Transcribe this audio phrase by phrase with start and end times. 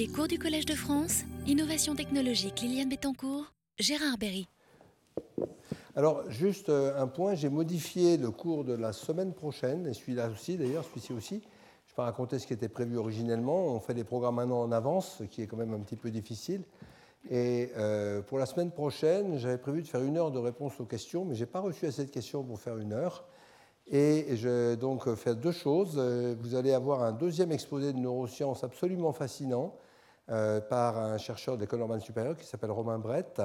[0.00, 4.48] Les cours du Collège de France, Innovation technologique Liliane Bettencourt, Gérard Berry.
[5.94, 10.30] Alors, juste euh, un point, j'ai modifié le cours de la semaine prochaine, et celui-là
[10.30, 11.42] aussi d'ailleurs, celui-ci aussi.
[11.86, 13.66] Je vais raconter ce qui était prévu originellement.
[13.66, 15.96] On fait des programmes un an en avance, ce qui est quand même un petit
[15.96, 16.62] peu difficile.
[17.30, 20.86] Et euh, pour la semaine prochaine, j'avais prévu de faire une heure de réponse aux
[20.86, 23.26] questions, mais je n'ai pas reçu assez de questions pour faire une heure.
[23.86, 25.96] Et je vais donc faire deux choses.
[25.98, 29.74] Euh, vous allez avoir un deuxième exposé de neurosciences absolument fascinant
[30.30, 33.42] euh, par un chercheur de l'école normale supérieure qui s'appelle Romain Brett,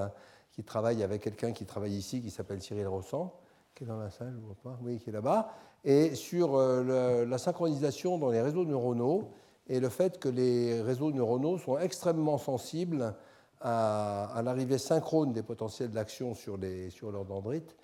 [0.52, 3.34] qui travaille avec quelqu'un qui travaille ici, qui s'appelle Cyril Rossan,
[3.73, 5.50] qui est dans la salle, je vois pas, oui, qui est là-bas,
[5.84, 9.32] et sur euh, la synchronisation dans les réseaux neuronaux
[9.68, 13.16] et le fait que les réseaux neuronaux sont extrêmement sensibles
[13.62, 16.59] à, l'arrivée synchrone des potentiels d'action sur,
[16.90, 17.76] sur leurs dendrites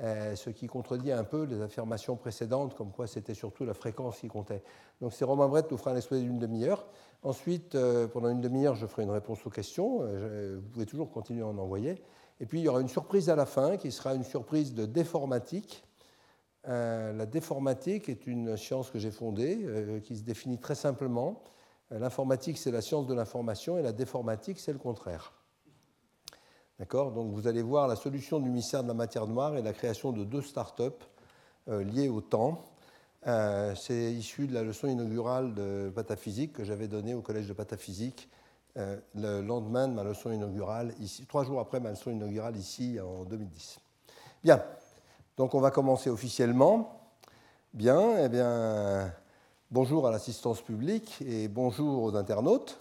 [0.00, 4.28] ce qui contredit un peu les affirmations précédentes, comme quoi c'était surtout la fréquence qui
[4.28, 4.62] comptait.
[5.00, 6.86] Donc c'est Romain Brett nous fera un exposé d'une demi-heure.
[7.22, 9.98] Ensuite, euh, pendant une demi-heure, je ferai une réponse aux questions.
[10.02, 12.02] Euh, vous pouvez toujours continuer à en envoyer.
[12.40, 14.86] Et puis il y aura une surprise à la fin, qui sera une surprise de
[14.86, 15.84] déformatique.
[16.64, 21.42] la déformatique est une science que j'ai fondée, qui se définit très simplement.
[21.90, 25.34] L'informatique, c'est la science de l'information, et la déformatique, c'est le contraire.
[26.88, 30.12] Donc vous allez voir la solution du mystère de la matière noire et la création
[30.12, 31.04] de deux start-up
[31.68, 32.58] euh, liées au temps.
[33.26, 37.52] Euh, c'est issu de la leçon inaugurale de pataphysique que j'avais donnée au collège de
[37.52, 38.30] pataphysique
[38.78, 42.98] euh, le lendemain de ma leçon inaugurale, ici, trois jours après ma leçon inaugurale ici
[42.98, 43.78] en 2010.
[44.42, 44.62] Bien,
[45.36, 46.98] donc on va commencer officiellement.
[47.74, 49.12] Bien, eh bien,
[49.70, 52.80] bonjour à l'assistance publique et bonjour aux internautes.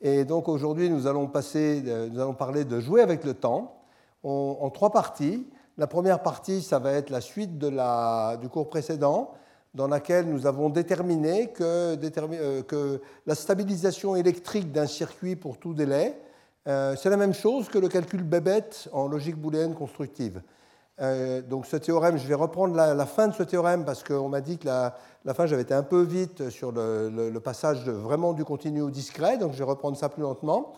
[0.00, 3.82] Et donc aujourd'hui, nous, allons passer, nous allons parler de jouer avec le temps
[4.22, 5.46] en, trois parties.
[5.76, 9.32] La première partie, ça va être la suite de la, du cours précédent,
[9.74, 15.74] dans laquelle nous avons déterminé que, euh, que la stabilisation électrique d'un circuit pour tout
[15.74, 16.18] délai,
[16.66, 20.42] euh, c'est la même chose que le calcul Bébête en logique booléenne constructive.
[21.00, 24.40] Euh, donc ce théorème, je vais reprendre la, fin de ce théorème parce qu'on m'a
[24.40, 28.82] dit que la, fin, j'avais été un peu vite sur le, passage vraiment du continu
[28.82, 30.72] au discret, donc je vais reprendre ça plus lentement.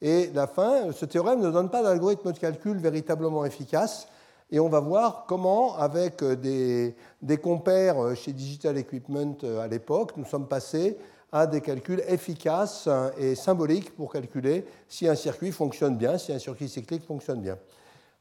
[0.00, 4.08] Et la fin, ce théorème ne donne pas d'algorithme de calcul véritablement efficace.
[4.50, 10.12] Et on va voir comment, avec des, des compères chez Digital Equipment euh, à l'époque,
[10.16, 10.96] nous sommes passés
[11.32, 16.38] à des calculs efficaces et symboliques pour calculer si un circuit fonctionne bien, si un
[16.38, 17.58] circuit cyclique fonctionne bien.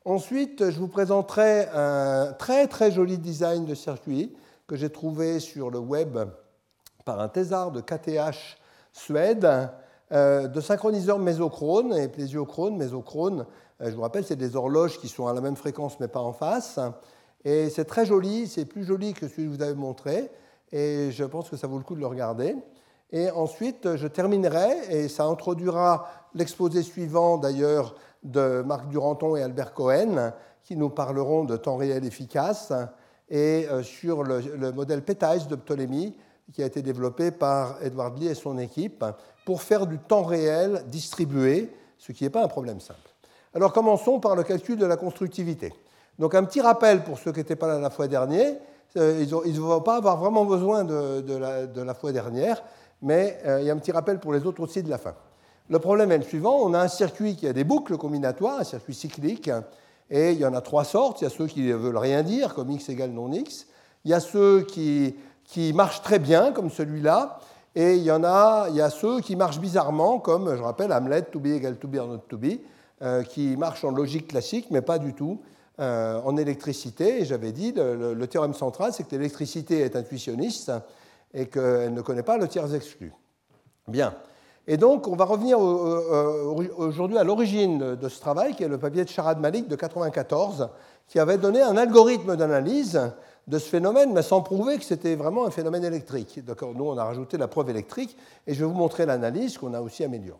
[0.07, 4.31] Ensuite, je vous présenterai un très très joli design de circuit
[4.67, 6.19] que j'ai trouvé sur le web
[7.05, 8.59] par un thésard de KTH
[8.93, 9.49] Suède,
[10.11, 12.77] euh, de synchroniseurs mésochrones et plésiochrones.
[12.77, 13.47] Mésochrones,
[13.81, 16.21] euh, je vous rappelle, c'est des horloges qui sont à la même fréquence mais pas
[16.21, 16.79] en face.
[17.43, 20.29] Et c'est très joli, c'est plus joli que celui que je vous avais montré,
[20.71, 22.55] et je pense que ça vaut le coup de le regarder.
[23.11, 27.95] Et ensuite, je terminerai, et ça introduira l'exposé suivant d'ailleurs
[28.25, 32.73] de Marc Duranton et Albert Cohen, qui nous parleront de temps réel efficace
[33.29, 36.13] et euh, sur le, modèle PETAIS de Ptolémée,
[36.51, 39.05] qui a été développé par Edward Lee et son équipe,
[39.45, 42.99] pour faire du temps réel distribué, ce qui n'est pas un problème simple.
[43.53, 45.73] Alors commençons par le calcul de la constructivité.
[46.19, 48.55] Donc un petit rappel pour ceux qui n'étaient pas là la fois dernière,
[48.97, 52.63] euh, ils ne vont pas avoir vraiment besoin de, la, fois dernière,
[53.01, 55.13] mais euh, il y a un petit rappel pour les autres aussi de la fin.
[55.67, 58.63] Le problème est le suivant, on a un circuit qui a des boucles combinatoires, un
[58.63, 59.49] circuit cyclique,
[60.11, 61.21] et il y en a trois sortes.
[61.21, 63.65] Il y a ceux qui ne veulent rien dire, comme x égale non x.
[64.03, 67.39] Il y a ceux qui, qui marchent très bien, comme celui-là.
[67.73, 70.93] Et il y en a, il y a ceux qui marchent bizarrement, comme je rappelle
[70.93, 72.59] Hamlet, to be égale to be or not to be,
[73.01, 75.41] euh, qui marchent en logique classique, mais pas du tout
[75.79, 77.21] euh, en électricité.
[77.21, 80.71] Et j'avais dit, le, le, théorème central, c'est que l'électricité est intuitionniste
[81.33, 83.11] et qu'elle ne connaît pas le tiers exclu.
[83.87, 84.13] Bien.
[84.67, 89.03] Et donc, on va revenir aujourd'hui à l'origine de ce travail, qui est le papier
[89.03, 90.69] de Sharad Malik de 1994,
[91.07, 92.99] qui avait donné un algorithme d'analyse
[93.47, 96.39] de ce phénomène, mais sans prouver que c'était vraiment un phénomène électrique.
[96.75, 98.17] Nous, on a rajouté la preuve électrique,
[98.47, 100.39] et je vais vous montrer l'analyse qu'on a aussi améliorée.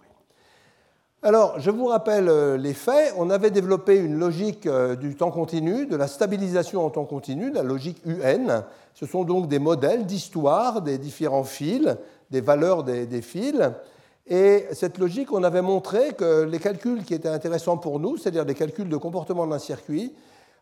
[1.22, 3.16] Alors, je vous rappelle euh, les faits.
[3.18, 7.52] On avait développé une logique euh, du temps continu, de la stabilisation en temps continu,
[7.52, 8.64] la logique UN.
[8.94, 11.96] Ce sont donc des modèles d'histoire des différents fils,
[12.30, 13.60] des valeurs des fils.
[14.28, 18.44] Et cette logique, on avait montré que les calculs qui étaient intéressants pour nous, c'est-à-dire
[18.44, 20.14] les calculs de comportement d'un circuit,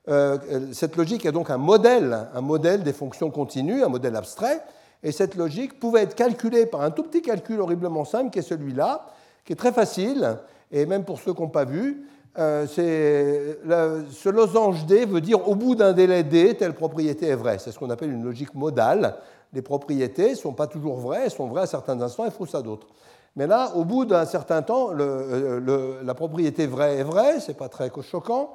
[0.09, 0.37] euh,
[0.73, 4.61] cette logique est donc un modèle, un modèle des fonctions continues, un modèle abstrait,
[5.01, 8.43] et cette logique pouvait être calculée par un tout petit calcul horriblement simple qui est
[8.43, 9.05] celui-là,
[9.45, 10.39] qui est très facile,
[10.71, 12.05] et même pour ceux qui n'ont pas vu,
[12.37, 17.59] euh, ce losange D veut dire au bout d'un délai D, telle propriété est vraie.
[17.59, 19.17] C'est ce qu'on appelle une logique modale.
[19.53, 22.55] Les propriétés ne sont pas toujours vraies, elles sont vraies à certains instants et fausses
[22.55, 22.87] à d'autres.
[23.35, 27.69] Mais là, au bout d'un certain temps, la propriété vraie est vraie, ce n'est pas
[27.69, 28.53] très choquant.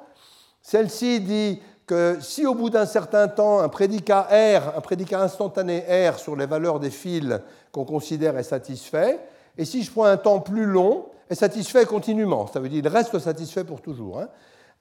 [0.61, 5.83] Celle-ci dit que si au bout d'un certain temps, un prédicat R, un prédicat instantané
[6.09, 7.39] R sur les valeurs des fils
[7.71, 9.19] qu'on considère est satisfait,
[9.57, 12.91] et si je prends un temps plus long, est satisfait continuellement, ça veut dire qu'il
[12.91, 14.29] reste satisfait pour toujours, hein,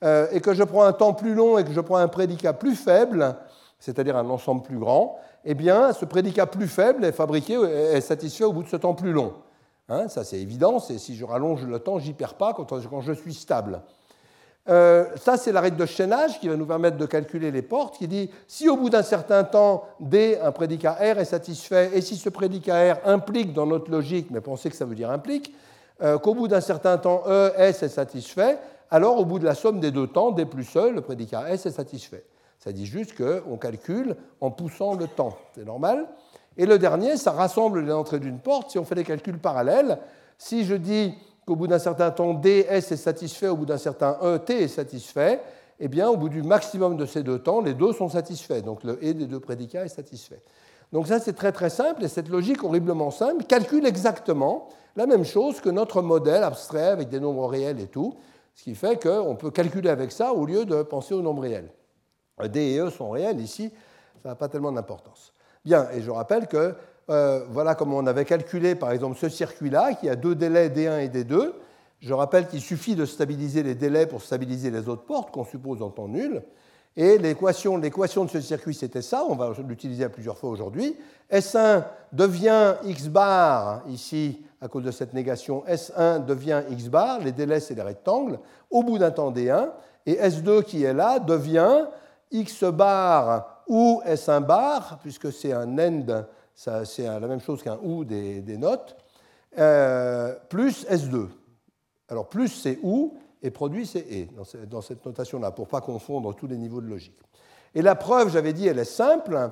[0.05, 2.53] euh, et que je prends un temps plus long et que je prends un prédicat
[2.53, 3.37] plus faible,
[3.79, 8.45] c'est-à-dire un ensemble plus grand, eh bien, ce prédicat plus faible est fabriqué, est satisfait
[8.45, 9.33] au bout de ce temps plus long.
[9.89, 10.79] Hein, ça, c'est évident.
[10.79, 13.83] Si je rallonge le temps, j'y perds pas quand, je suis stable.
[14.69, 17.97] Euh, ça, c'est la règle de chaînage qui va nous permettre de calculer les portes,
[17.97, 22.03] qui dit si au bout d'un certain temps, D, un prédicat R est satisfait, et
[22.03, 25.55] si ce prédicat R implique dans notre logique, mais pensez que ça veut dire implique,
[26.03, 28.59] euh, qu'au bout d'un certain temps, E, S est satisfait,
[28.91, 31.65] alors au bout de la somme des deux temps, D plus E, le prédicat S
[31.65, 32.25] est satisfait.
[32.59, 35.37] Ça dit juste qu'on calcule en poussant le temps.
[35.55, 36.07] C'est normal?
[36.59, 38.73] Et le dernier, ça rassemble les entrées d'une porte.
[38.73, 39.99] Si on fait des calculs parallèles,
[40.37, 41.15] si je dis
[41.47, 44.69] qu'au bout d'un certain temps ds est satisfait, au bout d'un certain e t est
[44.69, 45.41] satisfait,
[45.81, 48.61] eh bien, au bout du maximum de ces deux temps, les deux sont satisfaits.
[48.63, 50.43] Donc le et des deux prédicats est satisfait.
[50.93, 55.25] Donc ça, c'est très très simple, et cette logique horriblement simple calcule exactement la même
[55.25, 58.15] chose que notre modèle abstrait avec des nombres réels et tout,
[58.55, 61.71] ce qui fait qu'on peut calculer avec ça au lieu de penser aux nombres réels.
[62.51, 63.71] D et E sont réels ici,
[64.23, 65.33] ça n'a pas tellement d'importance.
[65.69, 66.75] Bien, et je rappelle que
[67.11, 71.01] euh, voilà comment on avait calculé par exemple ce circuit-là, qui a deux délais D1
[71.01, 71.53] et D2.
[72.01, 75.83] Je rappelle qu'il suffit de stabiliser les délais pour stabiliser les autres portes, qu'on suppose
[75.83, 76.43] en temps nul.
[76.97, 77.91] Et l'équation, de
[78.33, 80.97] ce circuit, c'était ça, on va l'utiliser à plusieurs fois aujourd'hui.
[81.31, 87.33] S1 devient x bar, ici, à cause de cette négation, S1 devient x bar, les
[87.33, 88.39] délais, c'est les rectangles,
[88.71, 89.69] au bout d'un temps D1,
[90.07, 91.89] et S2 qui est là devient
[92.31, 96.25] x bar ou S1 bar, puisque c'est un end,
[96.55, 98.97] c'est la même chose qu'un ou des, notes,
[99.59, 101.29] euh, plus S2.
[102.09, 104.29] Alors plus c'est ou et produit c'est et
[104.69, 107.19] dans cette notation-là, pour ne pas confondre tous les niveaux de logique.
[107.75, 109.51] Et la preuve, j'avais dit, elle est simple.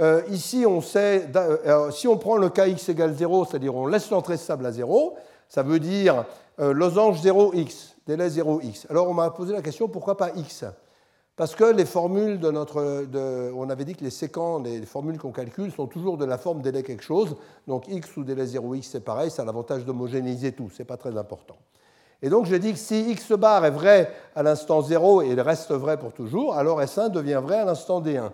[0.00, 3.86] Euh, ici, on sait, euh, si on prend le cas x égale 0, c'est-à-dire on
[3.86, 5.16] laisse l'entrée stable à 0,
[5.48, 6.24] ça veut dire
[6.58, 8.86] losange 0x, délai 0x.
[8.88, 10.64] Alors on m'a posé la question, pourquoi pas x?
[11.36, 13.06] Parce que les formules de notre.
[13.54, 16.62] on avait dit que les séquents, les formules qu'on calcule, sont toujours de la forme
[16.62, 17.36] délai quelque chose.
[17.66, 20.96] Donc x ou délai 0x, c'est pareil, ça a l'avantage d'homogénéiser tout, ce n'est pas
[20.96, 21.56] très important.
[22.22, 25.40] Et donc j'ai dit que si x bar est vrai à l'instant 0 et il
[25.40, 28.30] reste vrai pour toujours, alors S1 devient vrai à l'instant D1.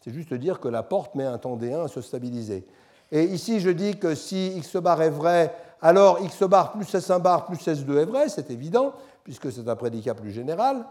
[0.00, 2.66] C'est juste dire que la porte met un temps D1 à se stabiliser.
[3.12, 7.20] Et ici je dis que si x bar est vrai, alors x bar plus S1
[7.20, 8.92] bar plus S2 est vrai, c'est évident,
[9.22, 10.84] puisque c'est un prédicat plus général.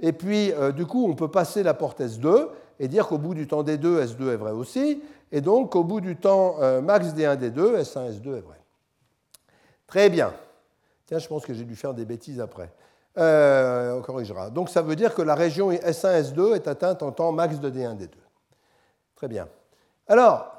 [0.00, 2.48] Et puis, euh, du coup, on peut passer la porte S2
[2.78, 5.02] et dire qu'au bout du temps D2, S2 est vrai aussi.
[5.32, 8.60] Et donc, au bout du temps euh, max D1, D2, S1, S2 est vrai.
[9.86, 10.32] Très bien.
[11.06, 12.70] Tiens, je pense que j'ai dû faire des bêtises après.
[13.16, 14.50] Euh, on corrigera.
[14.50, 17.70] Donc, ça veut dire que la région S1, S2 est atteinte en temps max de
[17.70, 18.10] D1, D2.
[19.16, 19.48] Très bien.
[20.06, 20.52] Alors,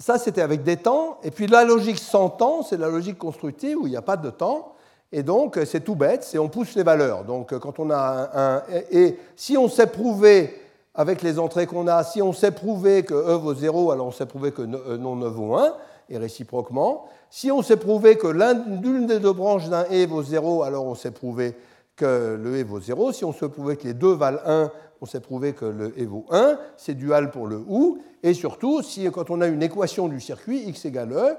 [0.00, 1.18] ça, c'était avec des temps.
[1.22, 4.16] Et puis, la logique sans temps, c'est la logique constructive où il n'y a pas
[4.16, 4.74] de temps.
[5.12, 7.24] Et donc, c'est tout bête, c'est on pousse les valeurs.
[7.24, 10.58] Donc, quand on a un, et si on sait prouver
[10.94, 14.10] avec les entrées qu'on a, si on sait prouver que E vaut 0, alors on
[14.10, 15.74] sait prouver que euh, non E vaut 1,
[16.10, 17.06] et réciproquement.
[17.30, 20.94] Si on sait prouver que l'une des deux branches d'un E vaut 0, alors on
[20.94, 21.56] sait prouver
[21.96, 23.12] que le E vaut 0.
[23.12, 24.70] Si on sait prouver que les deux valent 1,
[25.00, 26.58] on sait prouver que le E vaut 1.
[26.76, 27.98] C'est dual pour le OU.
[28.22, 31.36] Et surtout, si, quand on a une équation du circuit, x égale E,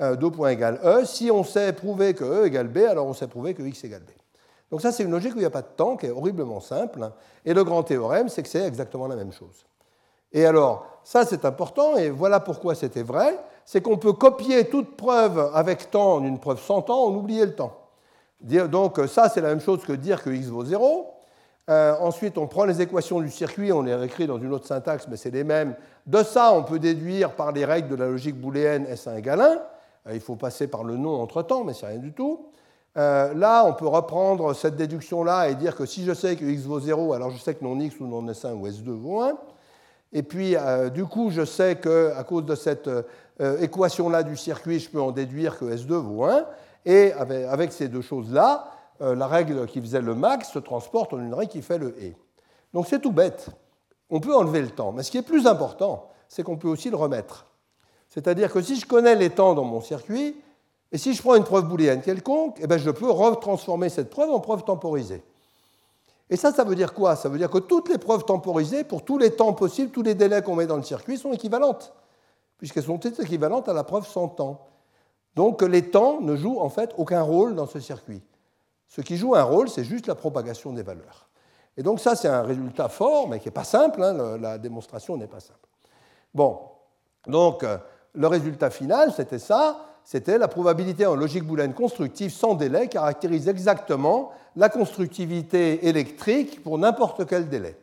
[0.00, 1.04] 2 euh, points égale E.
[1.04, 4.02] Si on sait prouver que E égale B, alors on sait prouver que X égale
[4.02, 4.10] B.
[4.70, 6.60] Donc ça, c'est une logique où il n'y a pas de temps, qui est horriblement
[6.60, 7.10] simple.
[7.44, 9.66] Et le grand théorème, c'est que c'est exactement la même chose.
[10.32, 14.96] Et alors, ça c'est important, et voilà pourquoi c'était vrai, c'est qu'on peut copier toute
[14.96, 17.76] preuve avec temps en une preuve sans temps, on oublie le temps.
[18.40, 21.14] Donc ça, c'est la même chose que dire que x vaut 0.
[21.68, 25.06] Euh, ensuite, on prend les équations du circuit, on les réécrit dans une autre syntaxe,
[25.08, 25.74] mais c'est les mêmes.
[26.06, 29.58] De ça, on peut déduire par les règles de la logique booléenne S1 égale 1.
[30.06, 32.46] Euh, il faut passer par le nom entre-temps, mais c'est rien du tout.
[32.96, 36.62] Euh, là, on peut reprendre cette déduction-là et dire que si je sais que x
[36.62, 39.38] vaut 0, alors je sais que non x ou non s1 ou s2 vaut 1.
[40.12, 42.90] Et puis, euh, du coup, je sais qu'à cause de cette
[43.60, 46.44] équation-là du circuit, je peux en déduire que S2 vaut 1.
[46.84, 48.66] Et avec, ces deux choses-là,
[49.00, 52.14] la règle qui faisait le max se transporte en une règle qui fait le et.
[52.74, 53.48] Donc c'est tout bête.
[54.10, 54.92] On peut enlever le temps.
[54.92, 57.49] Mais ce qui est plus important, c'est qu'on peut aussi le remettre.
[58.10, 60.36] C'est-à-dire que si je connais les temps dans mon circuit,
[60.92, 64.30] et si je prends une preuve booléenne quelconque, eh bien je peux retransformer cette preuve
[64.30, 65.22] en preuve temporisée.
[66.28, 67.16] Et ça, ça veut dire quoi?
[67.16, 70.14] Ça veut dire que toutes les preuves temporisées, pour tous les temps possibles, tous les
[70.14, 71.92] délais qu'on met dans le circuit, sont équivalentes,
[72.58, 74.66] puisqu'elles sont toutes équivalentes à la preuve sans temps.
[75.36, 78.22] Donc les temps ne jouent en fait aucun rôle dans ce circuit.
[78.88, 81.28] Ce qui joue un rôle, c'est juste la propagation des valeurs.
[81.76, 84.02] Et donc ça, c'est un résultat fort, mais qui n'est pas simple.
[84.02, 85.68] Hein, la démonstration n'est pas simple.
[86.34, 86.58] Bon,
[87.26, 87.78] donc euh,
[88.14, 89.86] le résultat final, c'était ça.
[90.04, 96.78] C'était la probabilité en logique booléenne constructive sans délai caractérise exactement la constructivité électrique pour
[96.78, 97.76] n'importe quel délai.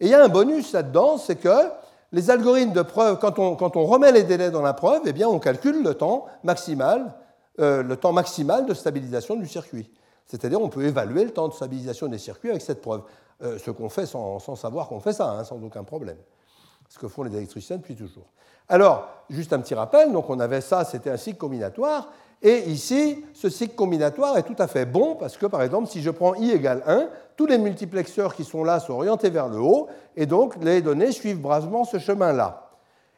[0.00, 1.70] Et il y a un bonus là-dedans, c'est que
[2.12, 5.38] les algorithmes de preuve, quand on, remet les délais dans la preuve, eh bien, on
[5.38, 7.14] calcule le temps maximal,
[7.60, 9.90] euh, le temps maximal de stabilisation du circuit.
[10.26, 13.02] C'est-à-dire, on peut évaluer le temps de stabilisation des circuits avec cette preuve.
[13.42, 16.16] Euh, ce qu'on fait sans, savoir qu'on fait ça, hein, sans aucun problème.
[16.88, 18.26] Ce que font les électriciens depuis toujours.
[18.68, 22.08] Alors, juste un petit rappel, donc on avait ça, c'était un cycle combinatoire,
[22.42, 26.02] et ici, ce cycle combinatoire est tout à fait bon parce que, par exemple, si
[26.02, 29.58] je prends i égale 1, tous les multiplexeurs qui sont là sont orientés vers le
[29.58, 32.70] haut, et donc les données suivent bravement ce chemin-là.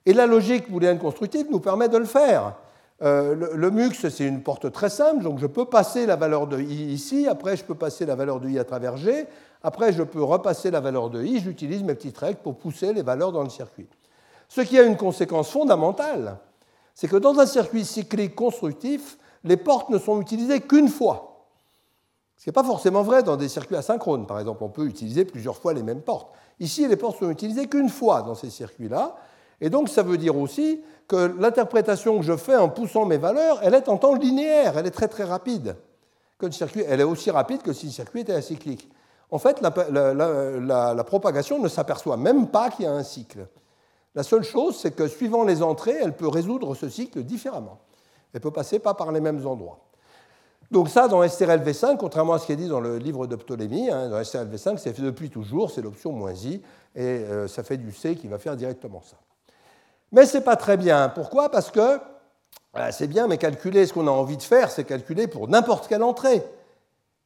[0.06, 2.54] Et la logique booléenne constructive nous permet de le faire.
[3.02, 6.60] Euh, le, MUX, c'est une porte très simple, donc je peux passer la valeur de
[6.60, 9.26] i ici, après je peux passer la valeur de i à travers g,
[9.62, 13.02] après je peux repasser la valeur de i, j'utilise mes petites règles pour pousser les
[13.02, 13.86] valeurs dans le circuit.
[14.48, 16.38] Ce qui a une conséquence fondamentale,
[16.94, 21.46] c'est que dans un circuit cyclique constructif, les portes ne sont utilisées qu'une fois.
[22.36, 24.26] Ce n'est pas forcément vrai dans des circuits asynchrones.
[24.26, 26.32] Par exemple, on peut utiliser plusieurs fois les mêmes portes.
[26.58, 29.16] Ici, les portes sont utilisées qu'une fois dans ces circuits-là.
[29.60, 33.58] Et donc, ça veut dire aussi que l'interprétation que je fais en poussant mes valeurs,
[33.62, 35.74] elle est en temps linéaire, elle est très très rapide.
[36.38, 38.88] Que le circuit, elle est aussi rapide que si le circuit était acyclique.
[39.30, 43.46] En fait, la, propagation ne s'aperçoit même pas qu'il y a un cycle.
[44.14, 47.78] La seule chose, c'est que suivant les entrées, elle peut résoudre ce cycle différemment.
[48.32, 49.80] Elle peut passer pas par les mêmes endroits.
[50.70, 53.90] Donc ça, dans STRLV5, contrairement à ce qui est dit dans le livre de Ptolémée,
[53.90, 56.62] hein, dans STRLV5, c'est fait depuis toujours, c'est l'option moins i,
[56.94, 59.16] et euh, ça fait du C qui va faire directement ça.
[60.12, 61.08] Mais ce n'est pas très bien.
[61.08, 61.50] Pourquoi?
[61.50, 61.98] Parce que
[62.76, 65.88] euh, c'est bien, mais calculer ce qu'on a envie de faire, c'est calculer pour n'importe
[65.88, 66.42] quelle entrée.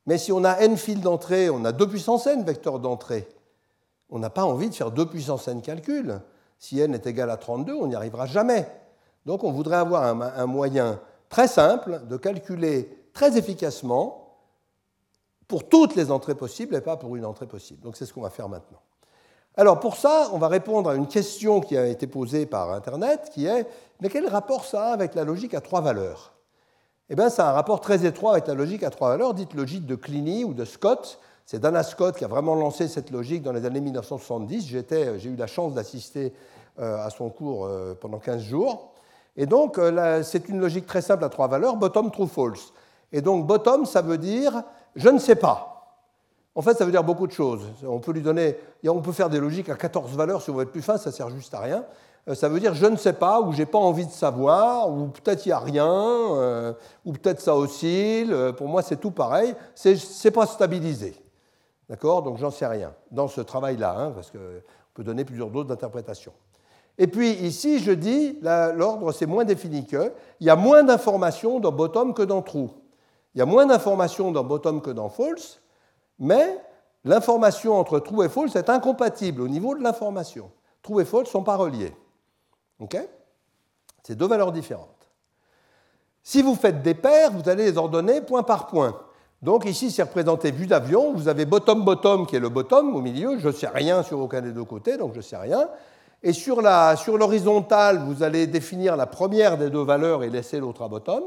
[0.07, 3.29] Mais si on a n fils d'entrée, on a 2 puissance n vecteurs d'entrée.
[4.11, 6.21] On n'a pas envie de faire 2 puissance n calculs
[6.63, 8.69] si n est égal à 32, on n'y arrivera jamais.
[9.27, 14.39] Donc on voudrait avoir un, moyen très simple de calculer très efficacement
[15.49, 17.83] pour toutes les entrées possibles et pas pour une entrée possible.
[17.83, 18.79] Donc c'est ce qu'on va faire maintenant.
[19.57, 23.31] Alors pour ça, on va répondre à une question qui a été posée par Internet,
[23.33, 23.67] qui est
[24.01, 26.33] mais quel rapport ça a avec la logique à trois valeurs?
[27.11, 29.55] Eh bien, ça a un rapport très étroit avec la logique à trois valeurs, dite
[29.55, 31.21] logique de Clini ou de Scott.
[31.45, 34.67] C'est Dana Scott qui a vraiment lancé cette logique dans les années 1970.
[34.67, 36.33] J'ai eu la chance d'assister
[36.81, 38.93] euh, à son cours euh, pendant 15 jours.
[39.37, 42.73] Et donc, euh, c'est une logique très simple à trois valeurs, bottom, true, false.
[43.13, 44.63] Et donc, bottom, ça veut dire
[44.97, 45.72] je ne sais pas.
[46.55, 47.63] En fait, ça veut dire beaucoup de choses.
[47.87, 48.57] On peut lui donner,
[48.87, 51.11] on peut faire des logiques à 14 valeurs si on veut être plus fin, ça
[51.11, 51.85] sert juste à rien.
[52.35, 55.45] Ça veut dire je ne sais pas, ou j'ai pas envie de savoir, ou peut-être
[55.47, 58.35] il n'y a rien, ou peut-être ça oscille.
[58.59, 59.55] Pour moi, c'est tout pareil.
[59.75, 61.17] C'est pas stabilisé.
[61.89, 62.23] D'accord?
[62.23, 64.39] Donc, j'en sais rien dans ce travail-là, hein, parce qu'on
[64.95, 66.33] peut donner plusieurs d'autres d'interprétation.
[66.99, 71.59] Et puis ici, je dis, l'ordre c'est moins défini que, il y a moins d'informations
[71.59, 72.69] dans bottom que dans true.
[73.35, 75.62] Il y a moins d'informations dans bottom que dans false,
[76.19, 76.59] mais
[77.05, 80.51] l'information entre true et false est incompatible au niveau de l'information.
[80.83, 81.95] True et false ne sont pas reliés.
[82.81, 82.97] OK?
[84.03, 84.89] C'est deux valeurs différentes.
[86.23, 88.97] Si vous faites des paires, vous allez les ordonner point par point.
[89.43, 91.13] Donc ici, c'est représenté vue d'avion.
[91.13, 93.39] Vous avez bottom-bottom qui est le bottom au milieu.
[93.39, 95.69] Je ne sais rien sur aucun des deux côtés, donc je ne sais rien.
[96.23, 100.89] Et sur l'horizontale, vous allez définir la première des deux valeurs et laisser l'autre à
[100.89, 101.25] bottom.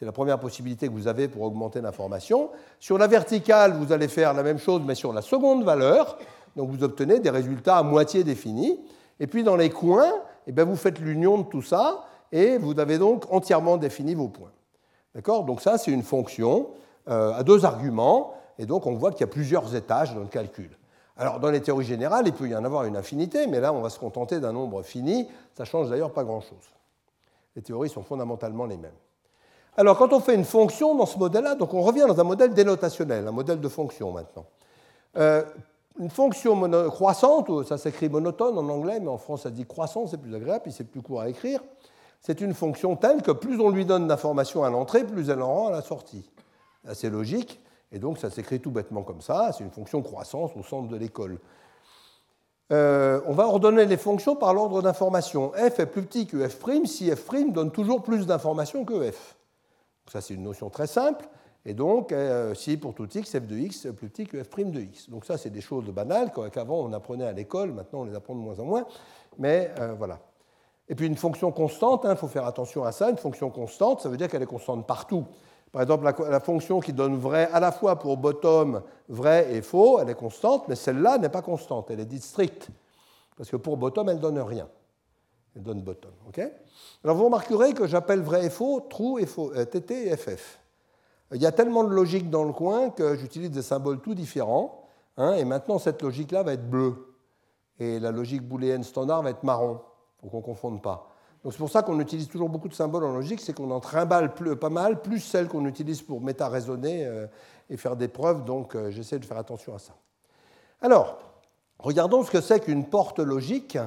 [0.00, 2.48] C'est la première possibilité que vous avez pour augmenter l'information.
[2.78, 6.16] Sur la verticale, vous allez faire la même chose, mais sur la seconde valeur.
[6.56, 8.80] Donc vous obtenez des résultats à moitié définis.
[9.20, 10.10] Et puis dans les coins,
[10.46, 14.28] eh bien, vous faites l'union de tout ça et vous avez donc entièrement défini vos
[14.28, 14.52] points.
[15.14, 15.44] D'accord?
[15.44, 16.68] Donc ça, c'est une fonction
[17.10, 18.32] euh, à deux arguments.
[18.58, 20.70] Et donc on voit qu'il y a plusieurs étages dans le calcul.
[21.18, 23.82] Alors, dans les théories générales, il peut y en avoir une infinité, mais là, on
[23.82, 25.28] va se contenter d'un nombre fini.
[25.52, 26.70] Ça ne change d'ailleurs pas grand-chose.
[27.54, 28.96] Les théories sont fondamentalement les mêmes.
[29.76, 32.52] Alors, quand on fait une fonction dans ce modèle-là, donc on revient dans un modèle
[32.52, 34.46] dénotationnel, un modèle de fonction maintenant.
[35.16, 35.42] Euh,
[35.98, 40.18] une fonction croissante, ça s'écrit monotone en anglais, mais en France ça dit croissant, c'est
[40.18, 41.60] plus agréable, puis c'est plus court à écrire.
[42.20, 45.52] C'est une fonction telle que plus on lui donne d'informations à l'entrée, plus elle en
[45.52, 46.30] rend à la sortie.
[46.92, 47.60] C'est logique.
[47.92, 50.96] Et donc ça s'écrit tout bêtement comme ça, c'est une fonction croissance au centre de
[50.96, 51.38] l'école.
[52.72, 55.52] Euh, on va ordonner les fonctions par l'ordre d'information.
[55.56, 59.36] f est plus petit que f' si f' donne toujours plus d'informations que f.
[60.10, 61.28] Ça c'est une notion très simple.
[61.66, 64.70] Et donc, euh, si pour tout x, f de x est plus petit que f'
[64.70, 65.10] de x.
[65.10, 68.34] Donc ça, c'est des choses banales qu'avant on apprenait à l'école, maintenant on les apprend
[68.34, 68.86] de moins en moins.
[69.38, 70.20] Mais euh, voilà.
[70.88, 74.00] Et puis une fonction constante, il hein, faut faire attention à ça, une fonction constante,
[74.00, 75.26] ça veut dire qu'elle est constante partout.
[75.70, 80.00] Par exemple, la, fonction qui donne vrai à la fois pour bottom, vrai et faux,
[80.00, 82.70] elle est constante, mais celle-là n'est pas constante, elle est dite stricte.
[83.36, 84.66] Parce que pour bottom, elle ne donne rien.
[85.56, 86.12] Elle donne bottom.
[87.04, 90.60] Alors vous remarquerez que j'appelle vrai et faux, true et faux, euh, TT et FF.
[91.32, 94.84] Il y a tellement de logique dans le coin que j'utilise des symboles tout différents.
[95.16, 97.14] Hein, et maintenant, cette logique-là va être bleue.
[97.78, 99.80] Et la logique booléenne standard va être marron,
[100.18, 101.10] pour qu'on ne confonde pas.
[101.42, 103.80] Donc c'est pour ça qu'on utilise toujours beaucoup de symboles en logique, c'est qu'on en
[103.80, 107.26] trimballe pas mal, plus celles qu'on utilise pour méta-raisonner euh,
[107.70, 109.94] et faire des preuves, donc euh, j'essaie de faire attention à ça.
[110.82, 111.18] Alors,
[111.78, 113.78] regardons ce que c'est qu'une porte logique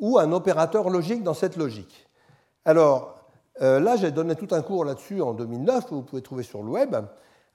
[0.00, 2.08] ou un opérateur logique dans cette logique.
[2.64, 3.14] Alors,
[3.62, 6.62] euh, là, j'ai donné tout un cours là-dessus en 2009, que vous pouvez trouver sur
[6.62, 6.96] le web.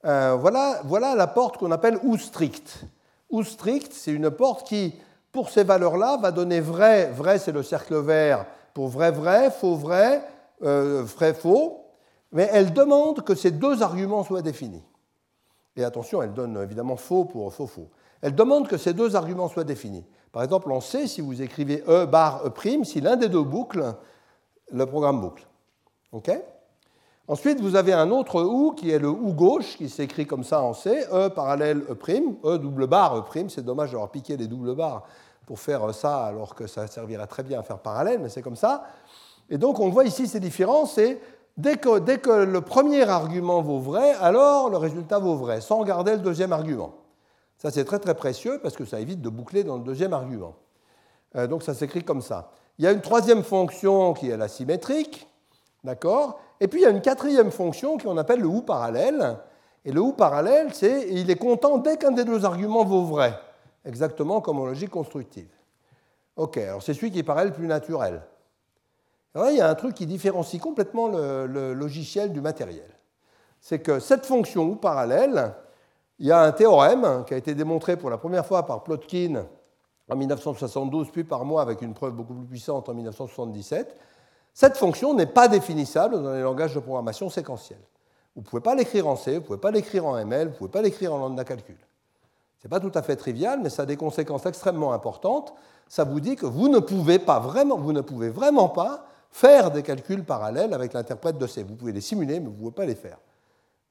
[0.03, 2.85] voilà, voilà la porte qu'on appelle ou strict.
[3.29, 4.95] Ou strict, c'est une porte qui,
[5.31, 9.75] pour ces valeurs-là, va donner vrai, vrai c'est le cercle vert, pour vrai, vrai, faux,
[9.75, 10.23] vrai,
[10.63, 11.85] euh, vrai, faux,
[12.31, 14.83] mais elle demande que ces deux arguments soient définis.
[15.75, 17.89] Et attention, elle donne évidemment faux pour faux, faux.
[18.21, 20.05] Elle demande que ces deux arguments soient définis.
[20.31, 23.95] Par exemple, on sait si vous écrivez E bar E', si l'un des deux boucle,
[24.71, 25.47] le programme boucle.
[27.27, 30.61] Ensuite, vous avez un autre OU qui est le OU gauche, qui s'écrit comme ça
[30.61, 31.97] en C, E parallèle E',
[32.45, 35.03] E double bar E', c'est dommage d'avoir piqué les doubles barres
[35.45, 38.55] pour faire ça alors que ça servirait très bien à faire parallèle, mais c'est comme
[38.55, 38.83] ça.
[39.49, 41.21] Et donc on voit ici ces différences, et
[41.55, 45.77] dès que, dès que le premier argument vaut vrai, alors le résultat vaut vrai, sans
[45.77, 46.93] regarder le deuxième argument.
[47.57, 50.55] Ça c'est très très précieux parce que ça évite de boucler dans le deuxième argument.
[51.35, 52.51] Euh, donc ça s'écrit comme ça.
[52.77, 55.27] Il y a une troisième fonction qui est la symétrique,
[55.83, 56.39] d'accord?
[56.59, 59.37] Et puis il y a une quatrième fonction qu'on appelle le ou parallèle.
[59.85, 63.39] Et le ou parallèle, c'est il est content dès qu'un des deux arguments vaut vrai
[63.85, 65.49] exactement comme en logique constructive.
[66.35, 68.21] Ok, alors c'est celui qui paraît le plus naturel.
[69.33, 72.89] Alors là, il y a un truc qui différencie complètement le, logiciel du matériel.
[73.61, 75.53] C'est que cette fonction ou parallèle,
[76.19, 79.45] il y a un théorème qui a été démontré pour la première fois par Plotkin
[80.09, 83.97] en 1972, puis par moi avec une preuve beaucoup plus puissante en 1977.
[84.53, 87.81] Cette fonction n'est pas définissable dans les langages de programmation séquentielle.
[88.35, 90.53] Vous ne pouvez pas l'écrire en C, vous ne pouvez pas l'écrire en ML, vous
[90.53, 91.77] ne pouvez pas l'écrire en lambda calcul.
[92.59, 95.53] Ce n'est pas tout à fait trivial, mais ça a des conséquences extrêmement importantes.
[95.87, 99.71] Ça vous dit que vous ne pouvez pas vraiment, vous ne pouvez vraiment pas faire
[99.71, 101.63] des calculs parallèles avec l'interprète de C.
[101.63, 103.17] Vous pouvez les simuler, mais vous ne pouvez pas les faire.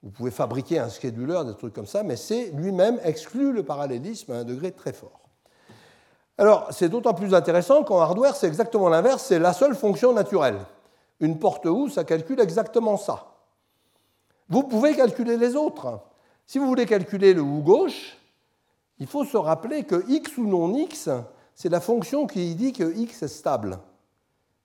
[0.05, 4.33] Vous pouvez fabriquer un scheduler, des trucs comme ça, mais C lui-même exclut le parallélisme
[4.33, 5.19] à un degré très fort.
[6.37, 10.59] Alors, c'est d'autant plus intéressant qu'en hardware, c'est exactement l'inverse, c'est la seule fonction naturelle.
[11.21, 13.35] Une porte OU, ça calcule exactement ça.
[14.51, 16.01] Vous pouvez calculer les autres.
[16.47, 18.19] Si vous voulez calculer le OU gauche,
[18.99, 21.09] il faut se rappeler que x ou non x,
[21.55, 23.79] c'est la fonction qui dit que x est stable.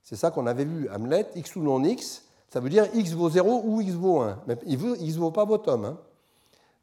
[0.04, 3.29] C'est ça qu'on avait vu, Hamlet, x ou non x, ça veut dire x vaut
[3.29, 4.39] 0 ou x vaut 1.
[4.47, 5.85] Mais x vaut pas bottom.
[5.85, 5.97] Hein.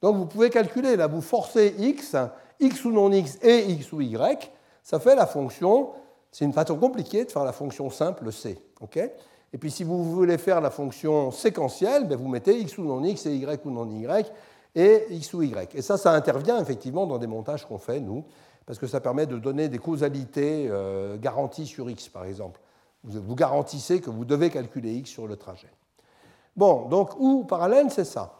[0.03, 2.17] Donc vous pouvez calculer, là, vous forcez x,
[2.61, 4.51] x ou non x et x ou y,
[4.83, 5.91] ça fait la fonction,
[6.31, 8.59] c'est une façon compliquée de faire la fonction simple c.
[9.53, 13.03] et puis si vous voulez faire la fonction séquentielle, ben, vous mettez x ou non
[13.03, 14.27] x et y ou non y,
[14.75, 15.75] et x ou y.
[15.75, 18.25] Et ça, ça intervient effectivement dans des montages qu'on fait, nous,
[18.67, 22.61] parce que ça permet de donner des causalités euh, garanties sur x, par exemple.
[23.07, 25.73] Vous, garantissez que vous devez calculer x sur le trajet.
[26.57, 28.33] Bon, donc ou parallèle, c'est ça.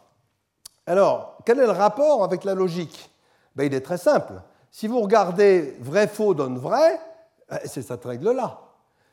[0.85, 3.09] Alors, quel est le rapport avec la logique?
[3.55, 4.33] Ben, Il est très simple.
[4.71, 6.99] Si vous regardez vrai-faux donne vrai,
[7.49, 8.59] ben, c'est cette règle-là.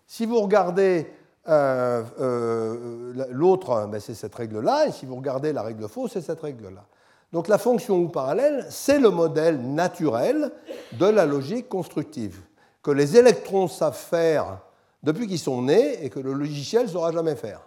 [0.06, 1.06] Si vous regardez
[1.48, 6.20] euh, euh, l'autre, ben, c'est cette règle-là, et si vous regardez la règle faux, c'est
[6.20, 6.84] cette règle-là.
[7.32, 10.52] Donc la fonction ou parallèle, c'est le modèle naturel
[10.92, 12.40] de la logique constructive,
[12.82, 14.60] que les électrons savent faire
[15.04, 17.60] depuis qu'ils sont nés et que le logiciel ne saura jamais faire.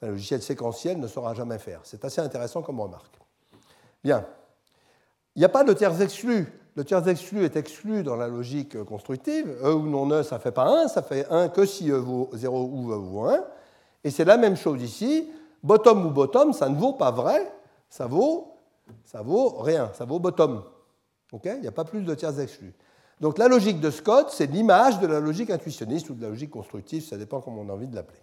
[0.00, 1.80] Le logiciel séquentiel ne saura jamais faire.
[1.84, 3.14] C'est assez intéressant comme remarque.
[4.02, 4.24] Bien.
[5.36, 6.50] Il n'y a pas de tiers exclu.
[6.74, 9.46] Le tiers exclu est exclu dans la logique constructive.
[9.62, 11.96] E ou non E, ça ne fait pas 1, ça fait 1 que si E
[11.96, 13.44] vaut 0 ou E vaut 1.
[14.04, 15.30] Et c'est la même chose ici.
[15.62, 17.52] Bottom ou bottom, ça ne vaut pas vrai,
[17.88, 18.52] ça vaut
[19.04, 20.62] ça vaut rien, ça vaut bottom.
[21.44, 22.74] Il n'y a pas plus de tiers exclus.
[23.22, 26.50] Donc la logique de Scott, c'est l'image de la logique intuitionniste ou de la logique
[26.50, 28.18] constructive, ça dépend comment on a envie de l'appeler.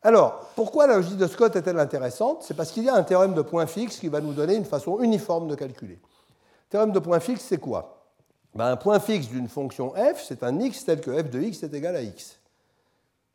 [0.00, 2.44] Alors, pourquoi la logique de Scott est-elle intéressante?
[2.44, 4.64] C'est parce qu'il y a un théorème de point fixe qui va nous donner une
[4.64, 5.98] façon uniforme de calculer.
[6.00, 8.06] Le théorème de point fixe, c'est quoi?
[8.54, 11.62] Ben, Un point fixe d'une fonction f, c'est un x tel que f de x
[11.62, 12.38] est égal à x.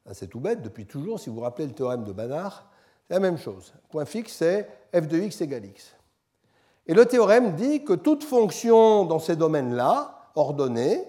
[0.07, 2.53] Ben, c'est tout bête, depuis toujours, si vous vous rappelez le théorème de Banach,
[3.07, 3.71] la même chose.
[3.91, 5.93] Point fixe, c'est f de x égale x.
[6.87, 11.03] Et le théorème dit que toute fonction dans ces domaines-là, ordonnée,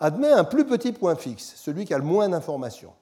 [0.00, 2.92] admet un plus petit point fixe, celui qui a le moins d'informations.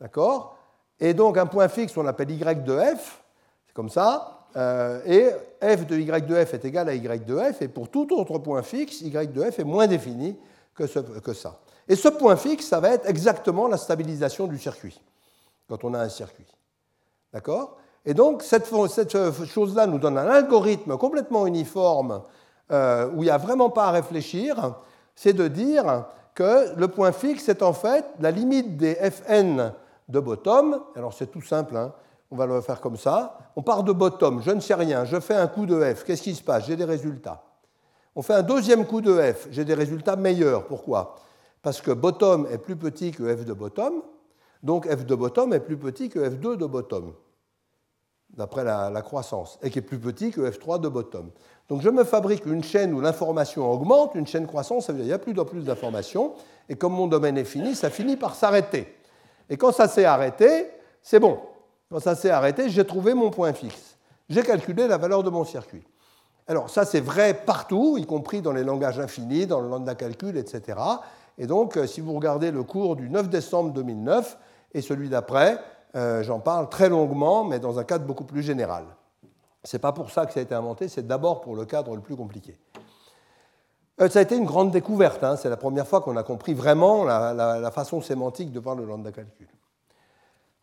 [0.00, 0.56] D'accord?
[1.00, 3.22] Et donc un point fixe, on l'appelle y de f,
[3.66, 5.30] c'est comme ça, euh, et
[5.62, 8.38] f de y de f est égal à y de f, et pour tout autre
[8.38, 10.36] point fixe, y de f est moins défini
[10.74, 10.84] que,
[11.18, 11.58] que ça.
[11.88, 15.00] Et ce point fixe, ça va être exactement la stabilisation du circuit,
[15.68, 16.46] quand on a un circuit.
[17.32, 17.76] D'accord?
[18.08, 18.66] Et donc, cette,
[19.44, 22.22] chose-là nous donne un algorithme complètement uniforme
[22.72, 24.76] euh, où il n'y a vraiment pas à réfléchir,
[25.14, 29.74] c'est de dire que le point fixe est en fait la limite des fn
[30.08, 30.80] de bottom.
[30.96, 31.92] Alors, c'est tout simple, hein.
[32.30, 33.36] on va le faire comme ça.
[33.56, 36.04] On part de bottom, je ne sais rien, je fais un coup de f.
[36.04, 36.64] Qu'est-ce qui se passe?
[36.64, 37.42] J'ai des résultats.
[38.16, 40.64] On fait un deuxième coup de f, j'ai des résultats meilleurs.
[40.64, 41.16] Pourquoi?
[41.60, 44.00] Parce que bottom est plus petit que f de bottom,
[44.62, 47.12] donc f de bottom est plus petit que f2 de bottom,
[48.30, 51.30] d'après la, croissance, et qui est plus petit que f3 de bottom.
[51.68, 55.04] Donc je me fabrique une chaîne où l'information augmente, une chaîne croissance, ça veut dire
[55.04, 56.34] qu'il y a plus en plus d'informations,
[56.68, 58.94] et comme mon domaine est fini, ça finit par s'arrêter.
[59.50, 60.66] Et quand ça s'est arrêté,
[61.02, 61.38] c'est bon.
[61.90, 63.96] Quand ça s'est arrêté, j'ai trouvé mon point fixe.
[64.28, 65.84] J'ai calculé la valeur de mon circuit.
[66.46, 70.36] Alors ça c'est vrai partout, y compris dans les langages infinis, dans le lambda calcul,
[70.36, 70.78] etc.
[71.36, 74.38] Et donc euh, si vous regardez le cours du 9 décembre 2009,
[74.74, 75.58] et celui d'après,
[75.94, 78.84] euh, j'en parle très longuement, mais dans un cadre beaucoup plus général.
[79.64, 81.94] Ce n'est pas pour ça que ça a été inventé, c'est d'abord pour le cadre
[81.94, 82.58] le plus compliqué.
[84.00, 85.36] Euh, ça a été une grande découverte, hein.
[85.36, 89.10] c'est la première fois qu'on a compris vraiment la, façon sémantique de voir le lambda
[89.10, 89.48] calcul.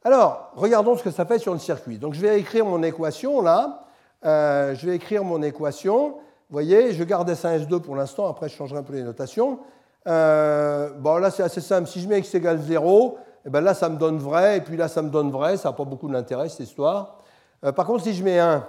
[0.03, 1.97] Alors, regardons ce que ça fait sur le circuit.
[1.97, 3.85] Donc je vais écrire mon équation là,
[4.23, 6.09] euh, je vais écrire mon équation.
[6.49, 9.59] Vous voyez, je garde S1, S2 pour l'instant, après je changerai un peu les notations.
[10.05, 13.73] bon, là c'est assez simple, si je mets x égale 0, et eh bien là,
[13.73, 16.09] ça me donne vrai, et puis là, ça me donne vrai, ça n'a pas beaucoup
[16.09, 17.19] d'intérêt, cette histoire.
[17.63, 18.65] Euh, par contre, si je mets 1,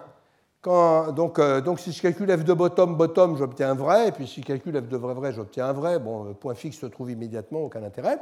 [1.15, 4.27] donc, euh, donc, si je calcule f de bottom, bottom, j'obtiens un vrai, et puis
[4.27, 6.01] si je calcule f de vrai, vrai, j'obtiens un vrai.
[6.01, 8.19] Bon, le point fixe se trouve immédiatement, aucun intérêt.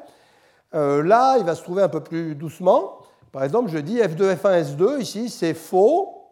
[0.74, 2.98] Euh, là, il va se trouver un peu plus doucement.
[3.32, 6.22] Par exemple, je dis f de f1, s2, ici, c'est faux.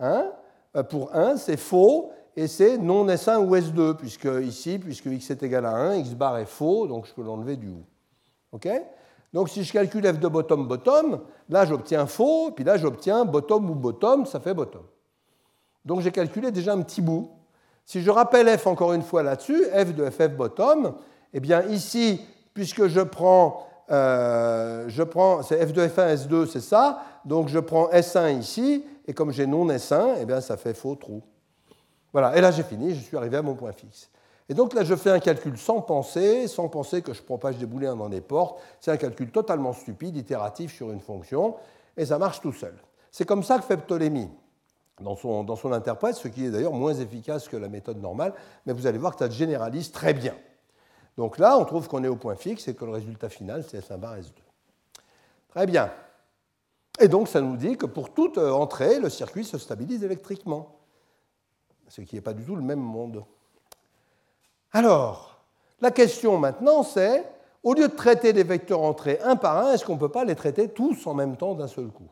[0.00, 0.30] Hein
[0.88, 5.42] pour 1, c'est faux, et c'est non S1 ou S2, puisque ici, puisque x est
[5.42, 7.82] égal à 1, x bar est faux, donc je peux l'enlever du ou.
[8.52, 8.68] OK?
[9.32, 13.70] Donc si je calcule f de bottom bottom, là j'obtiens faux, puis là j'obtiens bottom
[13.70, 14.82] ou bottom, ça fait bottom.
[15.84, 17.30] Donc j'ai calculé déjà un petit bout.
[17.84, 20.94] Si je rappelle f encore une fois là-dessus, f de ff bottom,
[21.32, 22.20] eh bien ici,
[22.54, 27.58] puisque je prends, euh, je prends c'est f de f1 s2, c'est ça, donc je
[27.58, 31.22] prends s1 ici, et comme j'ai non s1, eh bien ça fait faux trou.
[32.12, 34.10] Voilà, et là j'ai fini, je suis arrivé à mon point fixe.
[34.48, 37.66] Et donc là, je fais un calcul sans penser, sans penser que je propage des
[37.66, 38.60] booléens dans des portes.
[38.80, 41.56] C'est un calcul totalement stupide, itératif sur une fonction,
[41.96, 42.74] et ça marche tout seul.
[43.10, 44.30] C'est comme ça que fait Ptolémée
[45.00, 48.32] dans son, dans son interprète, ce qui est d'ailleurs moins efficace que la méthode normale,
[48.64, 50.34] mais vous allez voir que ça généralise très bien.
[51.16, 53.80] Donc là, on trouve qu'on est au point fixe et que le résultat final, c'est
[53.80, 54.32] S1 bar S2.
[55.48, 55.92] Très bien.
[57.00, 60.76] Et donc, ça nous dit que pour toute entrée, le circuit se stabilise électriquement,
[61.88, 63.24] ce qui n'est pas du tout le même monde.
[64.72, 65.40] Alors,
[65.80, 67.24] la question maintenant, c'est,
[67.62, 70.24] au lieu de traiter les vecteurs entrés un par un, est-ce qu'on ne peut pas
[70.24, 72.10] les traiter tous en même temps d'un seul coup?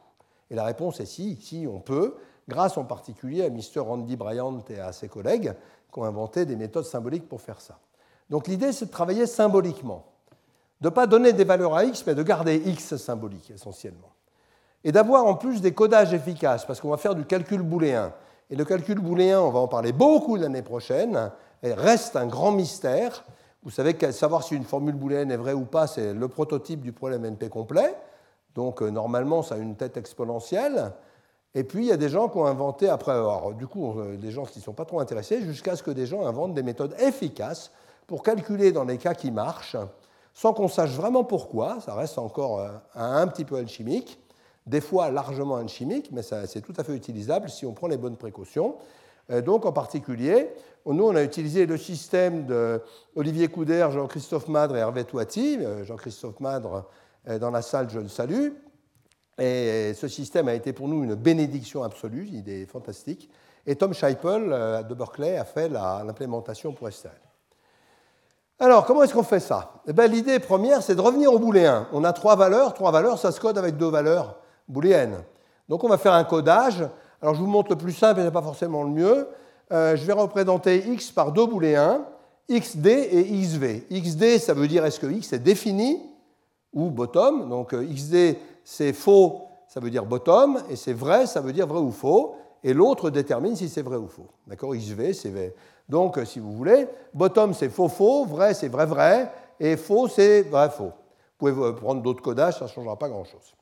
[0.51, 2.14] Et la réponse est si, si, on peut,
[2.49, 3.81] grâce en particulier à Mr.
[3.81, 5.55] Randy Bryant et à ses collègues
[5.92, 7.79] qui ont inventé des méthodes symboliques pour faire ça.
[8.31, 10.05] Donc l'idée, c'est de travailler symboliquement,
[10.81, 14.12] de ne pas donner des valeurs à x, mais de garder x symbolique essentiellement.
[14.85, 18.12] Et d'avoir en plus des codages efficaces, parce qu'on va faire du calcul booléen.
[18.51, 21.33] Et le calcul booléen, on va en parler beaucoup l'année prochaine,
[21.74, 23.24] reste un grand mystère.
[23.62, 26.81] Vous savez que savoir si une formule booléenne est vraie ou pas, c'est le prototype
[26.83, 27.96] du problème NP complet.
[28.57, 30.92] Donc euh, normalement, ça a une tête exponentielle.
[31.55, 34.16] Et puis il y a des gens qui ont inventé, après, alors, du coup, euh,
[34.16, 36.62] des gens qui ne sont pas trop intéressés, jusqu'à ce que des gens inventent des
[36.62, 37.70] méthodes efficaces
[38.07, 39.76] pour calculer dans les cas qui marchent,
[40.33, 41.81] sans qu'on sache vraiment pourquoi.
[41.81, 44.18] Ça reste encore euh, un petit peu alchimique,
[44.66, 48.16] des fois largement alchimique, mais c'est tout à fait utilisable si on prend les bonnes
[48.16, 48.76] précautions.
[49.44, 50.50] Donc en particulier,
[50.94, 55.59] nous, on a utilisé le système d'Olivier Couder, Jean-Christophe Madre et Hervé Toiti.
[55.61, 56.88] Euh, Jean-Christophe Madre
[57.27, 58.51] est dans la salle, je le salue.
[59.38, 63.31] Et ce système a été pour nous une bénédiction absolue, il est fantastique.
[63.66, 67.11] Et Tom Scheipel euh, de Berkeley a fait l'implémentation pour STL.
[68.59, 69.83] Alors, comment est-ce qu'on fait ça?
[69.87, 71.88] Eh L'idée première, c'est de revenir au booléen.
[71.92, 72.72] On a trois valeurs.
[72.72, 75.18] Trois valeurs, ça se code avec deux valeurs booléennes.
[75.68, 76.88] Donc, on va faire un codage.
[77.20, 79.29] Alors, je vous montre le plus simple et n'est pas forcément le mieux.
[79.72, 82.05] Euh, je vais représenter x par deux booléens,
[82.48, 83.83] xd et xv.
[83.90, 86.00] xd, ça veut dire est-ce que x est défini
[86.72, 87.48] ou bottom.
[87.48, 91.66] Donc euh, xd, c'est faux, ça veut dire bottom, et c'est vrai, ça veut dire
[91.66, 92.37] vrai ou faux.
[92.62, 94.26] Et l'autre détermine si c'est vrai ou faux.
[94.46, 95.55] D'accord xv, c'est vrai.
[95.88, 100.09] Donc, euh, si vous voulez, bottom, c'est faux, faux, vrai, c'est vrai, vrai, et faux,
[100.09, 100.92] c'est vrai, faux.
[101.38, 103.55] Vous pouvez prendre d'autres codages, ça ne changera pas grand-chose.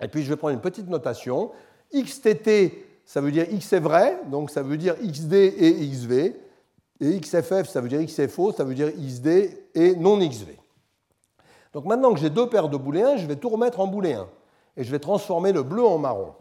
[0.00, 1.50] Et puis je vais prendre une petite notation.
[1.94, 6.34] XTT, ça veut dire X est vrai, donc ça veut dire XD et XV.
[6.98, 10.56] Et XFF, ça veut dire X est faux, ça veut dire XD et non XV.
[11.74, 14.28] Donc maintenant que j'ai deux paires de booléens, je vais tout remettre en booléen.
[14.78, 16.32] Et je vais transformer le bleu en marron.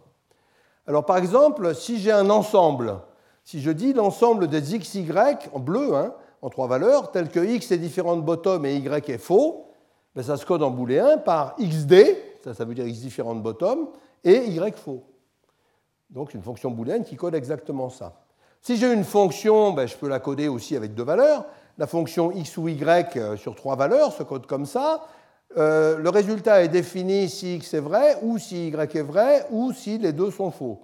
[0.87, 2.99] Alors par exemple, si j'ai un ensemble,
[3.43, 5.09] si je dis l'ensemble des XY
[5.51, 9.09] en bleu, hein, en trois valeurs, telles que X est différent de bottom et Y
[9.09, 9.65] est faux,
[10.15, 13.41] ben ça se code en booléen par XD, ça, ça veut dire X différent de
[13.41, 13.89] bottom,
[14.23, 15.03] et Y faux.
[16.11, 18.13] Donc une fonction booléenne qui code exactement ça.
[18.61, 21.45] Si j'ai une fonction, ben, je peux la coder aussi avec deux valeurs.
[21.77, 22.83] La fonction x ou y
[23.17, 25.07] euh, sur trois valeurs se code comme ça.
[25.57, 29.73] Euh, le résultat est défini si x est vrai, ou si y est vrai, ou
[29.73, 30.81] si les deux sont faux.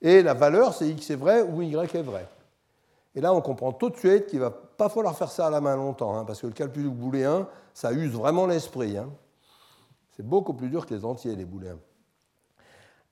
[0.00, 2.28] Et la valeur, c'est x est vrai ou y est vrai.
[3.14, 5.50] Et là, on comprend tout de suite qu'il ne va pas falloir faire ça à
[5.50, 8.96] la main longtemps, hein, parce que le calcul booléen, ça use vraiment l'esprit.
[8.96, 9.10] Hein.
[10.16, 11.78] C'est beaucoup plus dur que les entiers, les booléens.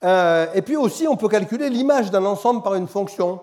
[0.04, 3.40] Euh, et puis aussi, on peut calculer l'image d'un ensemble par une fonction.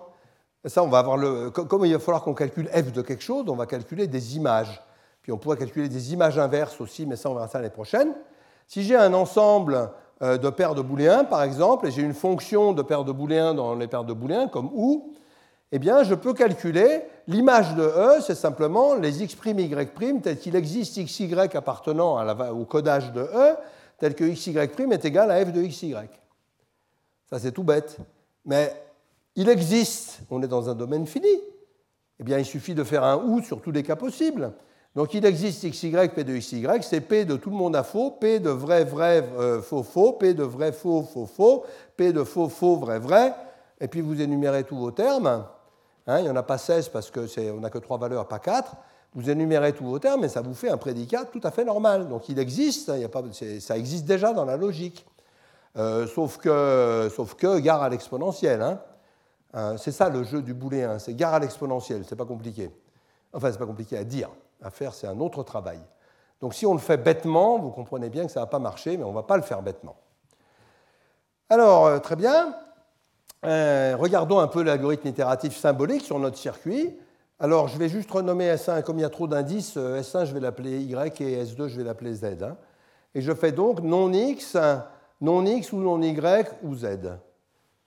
[0.64, 3.44] ça, on va avoir le, comme il va falloir qu'on calcule f de quelque chose,
[3.48, 4.82] on va calculer des images.
[5.22, 8.14] Puis on pourra calculer des images inverses aussi, mais ça, on verra ça l'année prochaine.
[8.66, 9.90] Si j'ai un ensemble
[10.22, 13.52] euh, de paires de booléens, par exemple, et j'ai une fonction de paires de booléens
[13.52, 15.12] dans les paires de booléens, comme ou,
[15.72, 20.56] eh bien, je peux calculer l'image de E, c'est simplement les x', y', tel qu'il
[20.56, 23.56] existe xy appartenant au codage de E,
[23.98, 25.94] tel que xy' est égal à f de xy.
[27.28, 27.98] Ça, c'est tout bête.
[28.44, 28.72] Mais
[29.34, 31.28] il existe, on est dans un domaine fini.
[32.18, 34.52] Eh bien, il suffit de faire un OU sur tous les cas possibles.
[34.94, 38.12] Donc, il existe XY, P de XY, c'est P de tout le monde à faux,
[38.12, 41.64] P de vrai, vrai, euh, faux, faux, P de vrai, faux, faux, faux,
[41.98, 43.34] P de faux, faux, vrai, vrai.
[43.78, 45.44] Et puis, vous énumérez tous vos termes.
[46.06, 48.74] Hein, il n'y en a pas 16 parce qu'on n'a que 3 valeurs, pas 4.
[49.14, 52.08] Vous énumérez tous vos termes et ça vous fait un prédicat tout à fait normal.
[52.08, 53.22] Donc, il existe, pas,
[53.60, 55.04] ça existe déjà dans la logique.
[55.78, 58.62] Euh, sauf, que, sauf que gare à l'exponentielle.
[58.62, 58.80] Hein.
[59.54, 62.70] Euh, c'est ça le jeu du booléen, c'est gare à l'exponentielle, c'est pas compliqué.
[63.32, 64.30] Enfin, c'est pas compliqué à dire.
[64.62, 65.78] À faire, c'est un autre travail.
[66.40, 68.96] Donc si on le fait bêtement, vous comprenez bien que ça ne va pas marcher,
[68.96, 69.96] mais on ne va pas le faire bêtement.
[71.50, 72.54] Alors, euh, très bien.
[73.42, 76.96] regardons un peu l'algorithme itératif symbolique sur notre circuit.
[77.38, 80.40] Alors, je vais juste renommer S1, comme il y a trop d'indices, S1, je vais
[80.40, 82.24] l'appeler Y et S2, je vais l'appeler Z.
[82.42, 82.56] Hein.
[83.14, 84.56] Et je fais donc non X
[85.20, 86.86] non x ou non y ou z.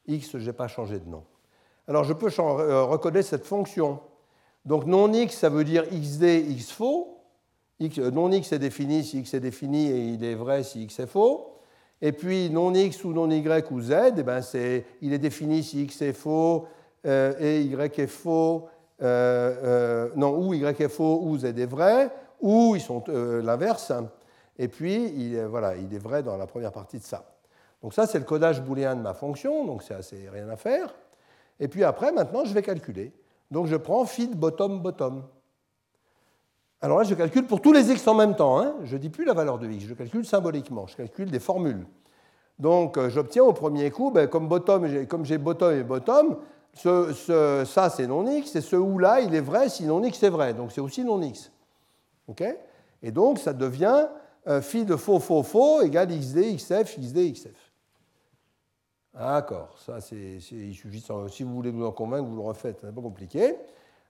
[0.08, 1.24] x, je n'ai pas changé de nom.
[1.88, 4.00] Alors je peux euh, reconnaître cette fonction.
[4.65, 7.18] Donc non x, ça veut dire xd, x faux.
[7.82, 11.00] Euh, non x est défini si x est défini et il est vrai si x
[11.00, 11.56] est faux.
[12.02, 14.42] Et puis non x ou non y ou z, eh ben
[15.02, 16.65] il est défini si x est faux
[17.06, 18.68] euh, et y est faux,
[19.02, 22.10] non, ou y est faux ou z est vrai,
[22.42, 23.92] ou ils sont l'inverse.
[24.60, 27.26] Et puis, il, voilà, il est vrai dans la première partie de ça.
[27.82, 30.93] Donc ça, c'est le codage booléen de ma fonction, donc c'est assez rien à faire.
[31.60, 33.13] Et puis après, maintenant, je vais calculer.
[33.52, 35.24] Donc je prends feed bottom bottom.
[36.82, 38.60] Alors là, je calcule pour tous les x en même temps.
[38.60, 38.76] Hein.
[38.84, 41.86] Je ne dis plus la valeur de x, je calcule symboliquement, je calcule des formules.
[42.58, 46.38] Donc euh, j'obtiens au premier coup, ben, comme, bottom, comme j'ai bottom et bottom,
[46.74, 50.30] ça c'est non x, et ce ou là, il est vrai si non x est
[50.30, 50.54] vrai.
[50.54, 51.52] Donc c'est aussi non x.
[52.28, 52.43] OK?
[53.02, 54.08] Et donc ça devient
[54.62, 57.72] phi de faux, faux, faux égale xd, xf, xd, xf.
[59.14, 62.94] D'accord, ça c'est, il suffit, si vous voulez vous en convaincre, vous le refaites, c'est
[62.94, 63.56] pas compliqué.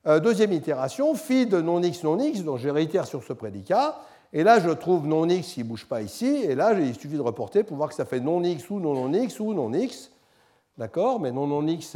[0.08, 4.00] Euh, deuxième itération, phi de non x, non x, donc je réitère sur ce prédicat,
[4.32, 7.16] et là je trouve non x qui ne bouge pas ici, et là il suffit
[7.16, 9.74] de reporter pour voir que ça fait non x ou non non x ou non
[9.74, 10.12] x,
[10.78, 11.88] d'accord, mais non non x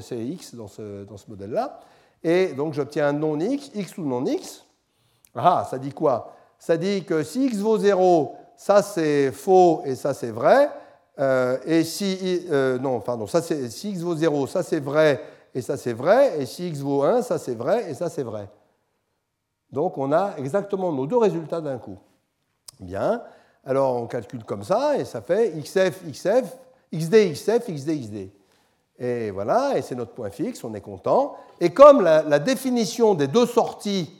[0.00, 1.80] c'est, x dans ce, dans ce modèle-là,
[2.24, 4.64] et donc j'obtiens un non x, x ou non x.
[5.34, 6.34] Ah, ça dit quoi?
[6.62, 10.70] Ça dit que si x vaut 0, ça c'est faux et ça c'est vrai.
[11.18, 15.20] Euh, et si, euh, non, pardon, ça si x vaut 0, ça c'est vrai
[15.52, 16.40] et ça c'est vrai.
[16.40, 18.48] Et si x vaut 1, ça c'est vrai et ça c'est vrai.
[19.72, 21.98] Donc on a exactement nos deux résultats d'un coup.
[22.78, 23.24] Bien.
[23.64, 26.44] Alors on calcule comme ça et ça fait xf, xf,
[26.92, 28.30] xd, xf, xd, xd.
[29.00, 31.34] Et voilà, et c'est notre point fixe, on est content.
[31.58, 34.16] Et comme la, la définition des deux sorties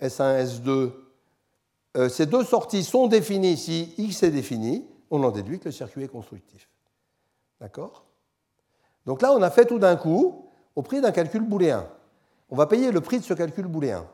[0.00, 0.92] S1, S2
[1.96, 5.72] euh, ces deux sorties sont définies si X est défini, on en déduit que le
[5.72, 6.68] circuit est constructif.
[7.60, 8.04] D'accord?
[9.04, 11.86] Donc là, on a fait tout d'un coup au prix d'un calcul booléen.
[12.50, 14.06] On va payer le prix de ce calcul booléen,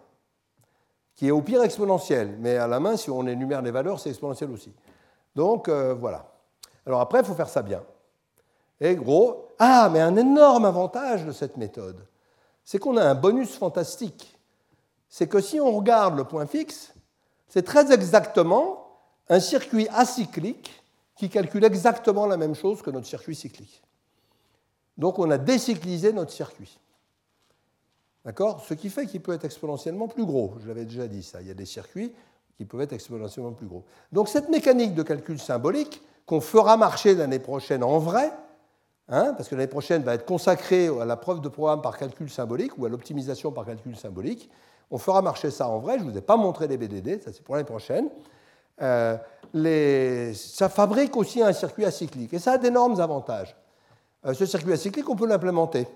[1.15, 4.11] qui est au pire exponentiel, mais à la main, si on énumère les valeurs, c'est
[4.11, 4.73] exponentiel aussi.
[5.35, 6.33] Donc euh, voilà.
[6.85, 7.83] Alors après, il faut faire ça bien.
[8.81, 12.07] Et gros, ah, mais un énorme avantage de cette méthode,
[12.65, 14.39] c'est qu'on a un bonus fantastique.
[15.09, 16.95] C'est que si on regarde le point fixe,
[17.49, 18.87] c'est très exactement
[19.29, 20.83] un circuit acyclique
[21.17, 23.83] qui calcule exactement la même chose que notre circuit cyclique.
[24.97, 26.79] Donc on a décyclisé notre circuit.
[28.25, 28.65] D'accord?
[28.67, 30.55] Ce qui fait qu'il peut être exponentiellement plus gros.
[30.61, 31.41] Je l'avais déjà dit ça.
[31.41, 32.13] Il y a des circuits
[32.57, 33.85] qui peuvent être exponentiellement plus gros.
[34.13, 38.31] Donc cette mécanique de calcul symbolique qu'on fera marcher l'année prochaine en vrai,
[39.09, 42.29] hein, parce que l'année prochaine va être consacrée à la preuve de programme par calcul
[42.29, 44.51] symbolique ou à l'optimisation par calcul symbolique,
[44.91, 45.99] on fera marcher ça en vrai.
[45.99, 48.09] Je ne vous ai pas montré les BDD, ça c'est pour l'année prochaine.
[48.81, 49.17] Euh,
[50.35, 53.57] ça fabrique aussi un circuit acyclique et ça a d'énormes avantages.
[54.27, 55.87] Euh, ce circuit acyclique, on peut l'implémenter.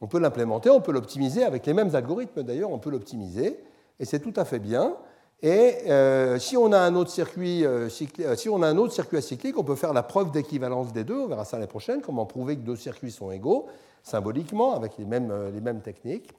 [0.00, 3.62] On peut l'implémenter, on peut l'optimiser avec les mêmes algorithmes d'ailleurs, on peut l'optimiser
[3.98, 4.94] et c'est tout à fait bien.
[5.42, 9.58] Et euh, si, on a un autre circuit, si on a un autre circuit acyclique,
[9.58, 11.18] on peut faire la preuve d'équivalence des deux.
[11.18, 13.66] On verra ça l'année prochaine, comment prouver que deux circuits sont égaux
[14.02, 16.30] symboliquement avec les mêmes, les mêmes techniques.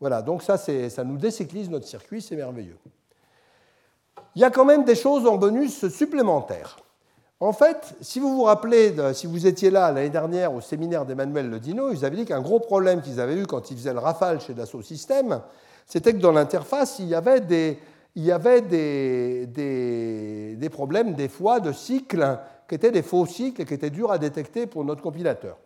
[0.00, 2.78] Voilà, donc ça, ça nous décyclise notre circuit, c'est merveilleux.
[4.34, 6.76] Il y a quand même des choses en bonus supplémentaires.
[7.42, 11.48] En fait, si vous vous rappelez, si vous étiez là l'année dernière au séminaire d'Emmanuel
[11.48, 14.40] Ledino, ils avaient dit qu'un gros problème qu'ils avaient eu quand ils faisaient le rafale
[14.42, 15.40] chez Dassault Systèmes,
[15.86, 17.78] c'était que dans l'interface, il y avait, des,
[19.46, 24.12] des, problèmes, des fois, de cycles qui étaient des faux cycles et qui étaient durs
[24.12, 25.56] à détecter pour notre compilateur.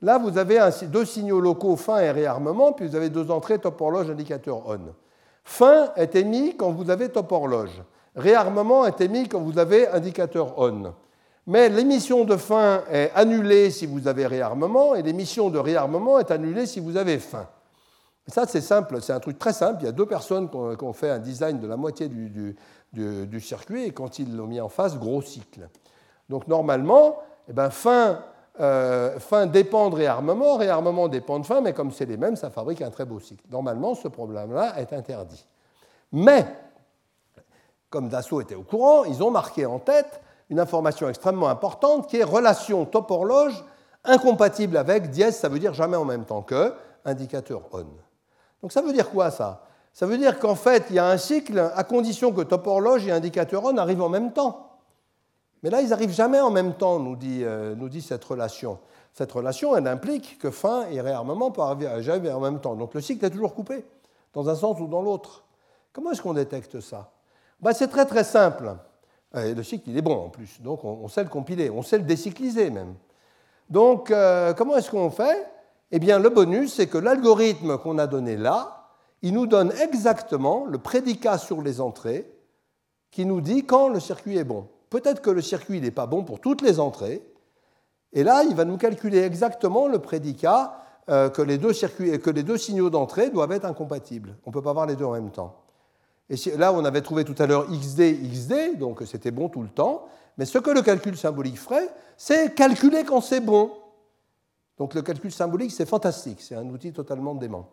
[0.00, 3.80] Là, vous avez deux signaux locaux fin et réarmement, puis vous avez deux entrées top
[3.80, 4.78] horloge indicateur on.
[5.42, 7.82] Fin est émis quand vous avez top horloge.
[8.14, 10.94] Réarmement est émis quand vous avez indicateur on.
[11.46, 16.30] Mais l'émission de fin est annulée si vous avez réarmement et l'émission de réarmement est
[16.30, 17.48] annulée si vous avez fin.
[18.26, 19.78] ça, c'est simple, c'est un truc très simple.
[19.80, 23.84] Il y a deux personnes qui ont fait un design de la moitié du, circuit
[23.84, 25.68] et quand ils l'ont mis en face, gros cycle.
[26.28, 27.16] Donc normalement,
[27.48, 28.20] eh ben, fin
[28.60, 32.50] euh, fin dépend de réarmement, réarmement dépend de fin, mais comme c'est les mêmes, ça
[32.50, 33.44] fabrique un très beau cycle.
[33.50, 35.46] Normalement, ce problème-là est interdit.
[36.12, 36.46] Mais,
[37.90, 42.16] comme Dassault était au courant, ils ont marqué en tête une information extrêmement importante qui
[42.16, 43.64] est relation top-horloge
[44.04, 46.72] incompatible avec dièse, ça veut dire jamais en même temps que,
[47.04, 47.84] indicateur on.
[48.62, 49.62] Donc ça veut dire quoi ça?
[49.92, 53.12] Ça veut dire qu'en fait, il y a un cycle à condition que top-horloge et
[53.12, 54.67] indicateur on arrivent en même temps.
[55.62, 58.78] Mais là, ils n'arrivent jamais en même temps, nous dit, euh, nous dit, cette relation.
[59.12, 62.76] Cette relation, elle implique que fin et réarmement peuvent arriver jamais en même temps.
[62.76, 63.84] Donc le cycle est toujours coupé,
[64.32, 65.44] dans un sens ou dans l'autre.
[65.92, 67.10] Comment est-ce qu'on détecte ça?
[67.60, 68.76] Ben, C'est très très simple.
[69.34, 71.98] Et le cycle, il est bon en plus, donc on, sait le compiler, on sait
[71.98, 72.94] le décycliser même.
[73.68, 75.46] Donc euh, comment est-ce qu'on fait?
[75.90, 78.88] Eh bien, le bonus, c'est que l'algorithme qu'on a donné là,
[79.20, 82.32] il nous donne exactement le prédicat sur les entrées
[83.10, 86.24] qui nous dit quand le circuit est bon peut-être que le circuit n'est pas bon
[86.24, 87.22] pour toutes les entrées,
[88.12, 92.30] et là, il va nous calculer exactement le prédicat euh, que, les deux circuits, que
[92.30, 94.36] les deux signaux d'entrée doivent être incompatibles.
[94.44, 95.56] On ne peut pas avoir les deux en même temps.
[96.30, 99.68] Et là, on avait trouvé tout à l'heure XD, XD, donc c'était bon tout le
[99.68, 100.06] temps.
[100.36, 103.72] Mais ce que le calcul symbolique ferait, c'est calculer quand c'est bon.
[104.76, 107.68] Donc le calcul symbolique, c'est fantastique, c'est un outil totalement dément.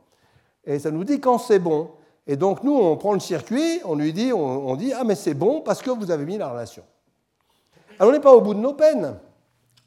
[0.63, 1.91] Et ça nous dit quand c'est bon.
[2.27, 5.35] Et donc nous, on prend le circuit, on lui dit, on dit, ah mais c'est
[5.35, 6.83] bon parce que vous avez mis la relation.
[7.99, 9.17] Alors on n'est pas au bout de nos peines,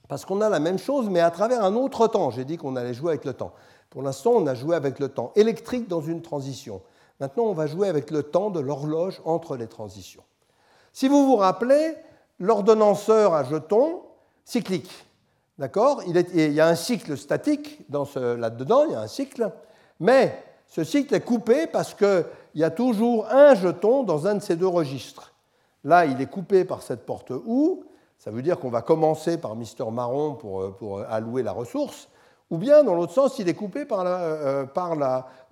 [0.08, 2.30] parce qu'on a la même chose, mais à travers un autre temps.
[2.30, 3.52] J'ai dit qu'on allait jouer avec le temps.
[3.90, 6.80] Pour l'instant, on a joué avec le temps électrique dans une transition.
[7.20, 10.22] Maintenant, on va jouer avec le temps de l'horloge entre les transitions.
[10.92, 11.96] Si vous vous rappelez,
[12.38, 14.02] l'ordonnanceur à jetons
[14.44, 14.90] cyclique.
[15.58, 16.02] D'accord?
[16.06, 19.50] Il, il, y a un cycle statique là-dedans, il y a un cycle,
[20.00, 24.42] mais ce cycle est coupé parce qu'il y a toujours un jeton dans un de
[24.42, 25.34] ces deux registres.
[25.84, 27.84] Là, il est coupé par cette porte OU,
[28.18, 32.08] ça veut dire qu'on va commencer par Mister Marron pour, euh, pour, allouer la ressource,
[32.50, 34.64] ou bien dans l'autre sens, il est coupé par, euh,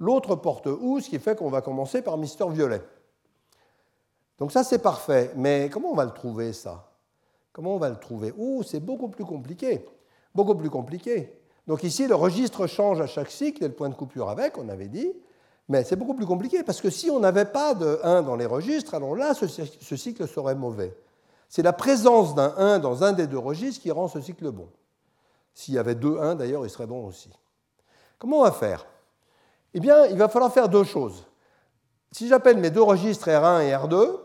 [0.00, 2.82] l'autre porte OU, ce qui fait qu'on va commencer par Mister Violet.
[4.38, 5.30] Donc ça, c'est parfait.
[5.36, 6.90] Mais comment on va le trouver, ça?
[7.52, 8.34] Comment on va le trouver?
[8.38, 9.84] Oh, c'est beaucoup plus compliqué.
[10.34, 11.38] Beaucoup plus compliqué.
[11.66, 14.68] Donc ici, le registre change à chaque cycle et le point de coupure avec, on
[14.68, 15.12] avait dit.
[15.68, 18.46] Mais c'est beaucoup plus compliqué parce que si on n'avait pas de 1 dans les
[18.46, 20.94] registres, alors là, ce cycle serait mauvais.
[21.48, 24.68] C'est la présence d'un 1 dans un des deux registres qui rend ce cycle bon.
[25.54, 27.30] S'il y avait deux 1, d'ailleurs, il serait bon aussi.
[28.18, 28.86] Comment on va faire?
[29.74, 31.24] Eh bien, il va falloir faire deux choses.
[32.12, 34.18] Si j'appelle mes deux registres R1 et R2,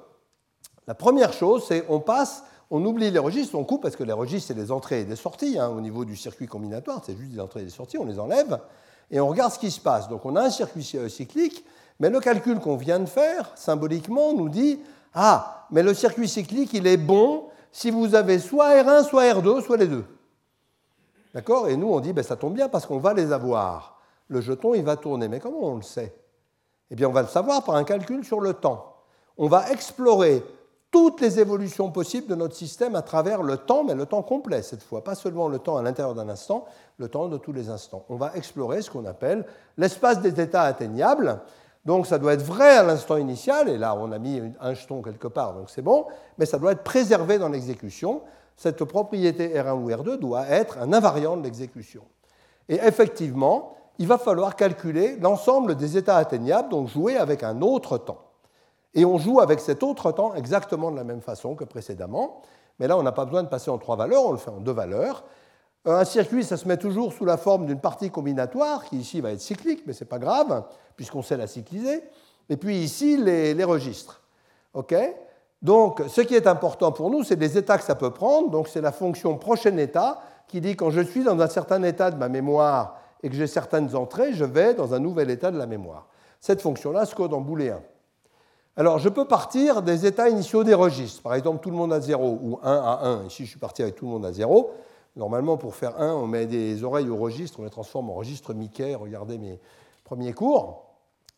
[0.87, 4.13] la première chose, c'est on passe, on oublie les registres, on coupe, parce que les
[4.13, 5.59] registres, c'est les entrées et les sorties.
[5.59, 8.19] Hein, au niveau du circuit combinatoire, c'est juste des entrées et des sorties, on les
[8.19, 8.59] enlève,
[9.09, 10.07] et on regarde ce qui se passe.
[10.07, 11.65] Donc on a un circuit cyclique,
[11.99, 14.79] mais le calcul qu'on vient de faire, symboliquement, nous dit
[15.13, 19.61] ah, mais le circuit cyclique, il est bon si vous avez soit R1, soit R2,
[19.63, 20.05] soit les deux.
[21.33, 21.69] D'accord?
[21.69, 23.99] Et nous, on dit, ben, ça tombe bien parce qu'on va les avoir.
[24.27, 25.27] Le jeton, il va tourner.
[25.27, 26.13] Mais comment on le sait?
[26.89, 28.87] Eh bien, on va le savoir par un calcul sur le temps.
[29.37, 30.43] on va explorer
[30.91, 34.61] toutes les évolutions possibles de notre système à travers le temps, mais le temps complet
[34.61, 36.65] cette fois, pas seulement le temps à l'intérieur d'un instant,
[36.97, 38.03] le temps de tous les instants.
[38.09, 39.45] On va explorer ce qu'on appelle
[39.77, 41.39] l'espace des états atteignables.
[41.85, 45.01] Donc ça doit être vrai à l'instant initial, et là on a mis un jeton
[45.01, 46.05] quelque part, donc c'est bon,
[46.37, 48.21] mais ça doit être préservé dans l'exécution.
[48.55, 52.03] Cette propriété R1 ou R2 doit être un invariant de l'exécution.
[52.69, 57.97] Et effectivement, il va falloir calculer l'ensemble des états atteignables, donc jouer avec un autre
[57.97, 58.21] temps.
[58.93, 62.41] Et on joue avec cet autre temps exactement de la même façon que précédemment,
[62.79, 64.59] mais là on n'a pas besoin de passer en trois valeurs, on le fait en
[64.59, 65.23] deux valeurs.
[65.87, 69.21] Euh, un circuit, ça se met toujours sous la forme d'une partie combinatoire, qui ici
[69.21, 70.63] va être cyclique, mais ce n'est pas grave,
[70.95, 72.03] puisqu'on sait la cycliser.
[72.49, 74.21] Et puis ici, les, registres.
[74.73, 74.93] OK?
[75.61, 78.49] Donc, ce qui est important pour nous, c'est les états que ça peut prendre.
[78.49, 82.11] Donc, c'est la fonction prochain état qui dit quand je suis dans un certain état
[82.11, 85.57] de ma mémoire et que j'ai certaines entrées, je vais dans un nouvel état de
[85.57, 86.07] la mémoire.
[86.39, 87.79] Cette fonction-là se code en booléen.
[88.75, 91.21] Alors, je peux partir des états initiaux des registres.
[91.21, 93.25] Par exemple, tout le monde à 0 ou 1 à 1.
[93.25, 94.71] Ici, je suis parti avec tout le monde à 0.
[95.15, 98.53] Normalement, pour faire 1, on met des oreilles au registre, on les transforme en registre
[98.53, 98.95] Mickey.
[98.95, 99.59] Regardez mes
[100.03, 100.85] premiers cours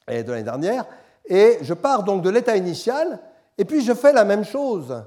[0.08, 0.86] de l'année dernière.
[1.26, 3.20] Et je pars donc de l'état initial,
[3.58, 5.04] et puis je fais la même chose.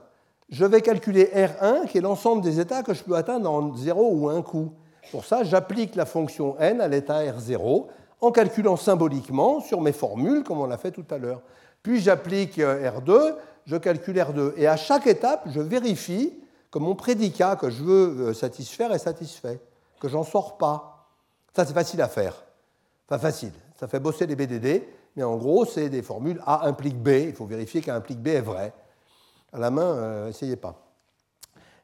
[0.49, 4.11] Je vais calculer R1, qui est l'ensemble des états que je peux atteindre en 0
[4.13, 4.73] ou 1 coup.
[5.11, 7.87] Pour ça, j'applique la fonction n à l'état R0
[8.21, 11.43] en calculant symboliquement sur mes formules, comme on l'a fait tout à l'heure.
[11.83, 13.35] Puis j'applique euh, R2,
[13.67, 14.55] je calcule R2.
[14.57, 16.33] Et à chaque étape, je vérifie
[16.71, 19.61] que mon prédicat que je veux euh, satisfaire est satisfait,
[20.01, 21.09] que j'en sors pas.
[21.55, 22.45] Ça, c'est facile à faire.
[23.09, 23.53] Enfin, facile.
[23.79, 24.83] Ça fait bosser les BDD,
[25.17, 27.09] mais en gros, c'est des formules A implique B.
[27.09, 28.73] Il faut vérifier qu'A implique B est vrai.
[29.53, 30.83] À la main, euh, pas.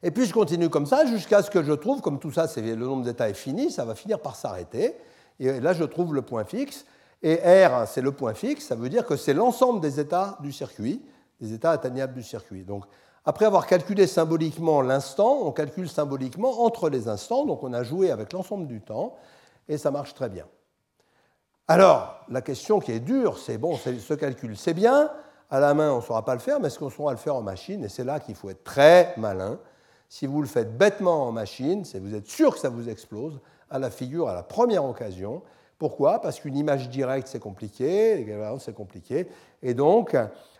[0.02, 2.74] Et puis je continue comme ça jusqu'à ce que je trouve, comme tout ça, le
[2.74, 4.96] nombre d'états est fini, ça va finir par s'arrêter.
[5.38, 6.84] Et là, je trouve le point fixe.
[7.22, 10.50] Et R, c'est le point fixe, ça veut dire que c'est l'ensemble des états du
[10.50, 11.00] circuit,
[11.40, 12.64] des états atteignables du circuit.
[12.64, 12.84] Donc,
[13.24, 18.10] après avoir calculé symboliquement l'instant, on calcule symboliquement entre les instants, donc on a joué
[18.10, 19.14] avec l'ensemble du temps,
[19.68, 20.46] et ça marche très bien.
[21.68, 25.10] Alors, la question qui est dure, c'est bon, ce calcul, c'est bien,
[25.50, 27.36] à la main, on ne saura pas le faire, mais est-ce qu'on saura le faire
[27.36, 29.58] en machine Et c'est là qu'il faut être très malin.
[30.08, 33.38] Si vous le faites bêtement en machine, vous êtes sûr que ça vous explose
[33.70, 35.42] à la figure à la première occasion,
[35.78, 36.20] pourquoi?
[36.20, 38.24] Parce qu'une image directe, c'est compliqué,
[38.60, 39.28] c'est compliqué.
[39.62, 40.16] Et donc,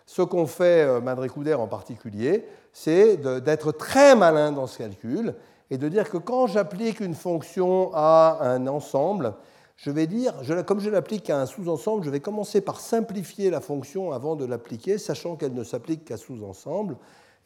[0.07, 5.35] ce qu'on fait, euh, Madré-Couder en particulier, c'est d'être très malin dans ce calcul
[5.71, 9.35] et de dire que quand j'applique une fonction à un ensemble,
[9.77, 10.35] je vais dire,
[10.67, 14.45] comme je l'applique à un sous-ensemble, je vais commencer par simplifier la fonction avant de
[14.45, 16.97] l'appliquer, sachant qu'elle ne s'applique qu'à sous-ensemble,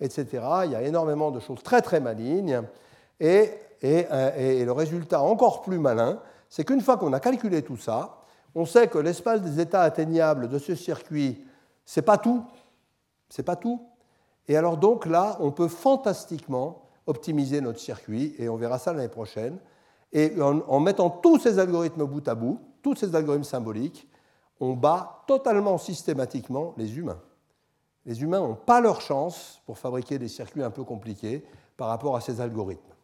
[0.00, 0.26] etc.
[0.64, 2.62] Il y a énormément de choses très très malignes.
[3.20, 3.50] et
[3.84, 8.18] euh, le résultat encore plus malin, c'est qu'une fois qu'on a calculé tout ça,
[8.54, 11.44] on sait que l'espace des états atteignables de ce circuit,
[11.86, 12.44] c'est pas tout.
[13.30, 13.80] C'est pas tout.
[14.48, 19.08] Et alors donc là, on peut fantastiquement optimiser notre circuit, et on verra ça l'année
[19.08, 19.58] prochaine.
[20.12, 24.08] Et en, mettant tous ces algorithmes bout à bout, tous ces algorithmes symboliques,
[24.60, 27.20] on bat totalement systématiquement les humains.
[28.04, 31.44] Les humains n'ont pas leur chance pour fabriquer des circuits un peu compliqués
[31.76, 32.96] par rapport à ces algorithmes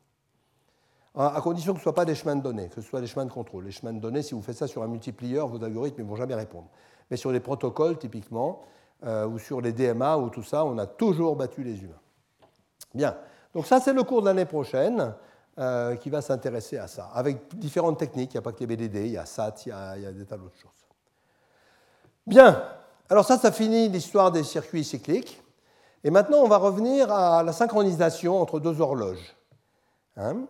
[1.15, 3.07] à condition que ce ne soit pas des chemins de données, que ce soit des
[3.07, 3.65] chemins de contrôle.
[3.65, 6.17] Les chemins de données, si vous faites ça sur un multiplieur, vos algorithmes ne vont
[6.17, 6.69] jamais répondre.
[7.13, 8.63] Mais sur les protocoles, typiquement,
[9.05, 12.01] euh, ou sur les DMA ou tout ça, on a toujours battu les humains.
[12.95, 13.19] Bien,
[13.53, 15.13] donc ça c'est le cours de l'année prochaine
[15.59, 18.33] euh, qui va s'intéresser à ça, avec différentes techniques.
[18.33, 20.25] Il n'y a pas que les BDD, il y a SAT, il y a, des
[20.25, 20.71] tas d'autres choses.
[22.27, 22.65] Bien,
[23.11, 25.43] alors ça, ça finit l'histoire des circuits cycliques.
[26.05, 29.37] Et maintenant, on va revenir à la synchronisation entre deux horloges.
[30.17, 30.47] Hein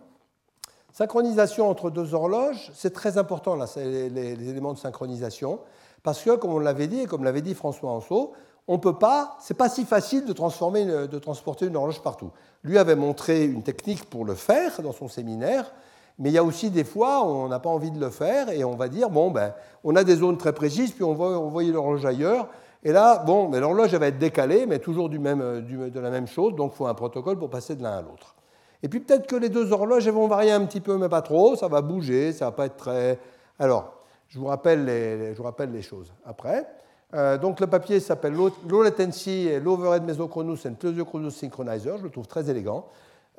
[0.93, 5.59] Synchronisation entre deux horloges, c'est très important, là, les, les, éléments de synchronisation,
[6.03, 8.33] parce que, comme on l'avait dit, et comme l'avait dit François Anceau,
[8.67, 12.31] on peut pas, c'est pas si facile de, transformer, de transporter une horloge partout.
[12.63, 15.73] Lui avait montré une technique pour le faire dans son séminaire,
[16.19, 18.49] mais il y a aussi des fois où on n'a pas envie de le faire
[18.49, 21.25] et on va dire, bon, ben, on a des zones très précises, puis on va
[21.25, 22.47] envoyer l'horloge ailleurs,
[22.83, 26.27] et là, bon, ben, l'horloge va être décalée, mais toujours du même, de la même
[26.27, 28.35] chose, donc il faut un protocole pour passer de l'un à l'autre.
[28.81, 31.55] Et puis peut-être que les deux horloges vont varier un petit peu, mais pas trop,
[31.55, 33.17] ça va bouger, ça va pas être très...
[33.57, 33.93] Alors,
[34.33, 36.67] je vous rappelle les, choses après.
[37.13, 42.09] Euh, donc le papier s'appelle Low Latency et L'Overhead Mesochronous and Plesiochronous Synchronizer, je le
[42.09, 42.87] trouve très élégant.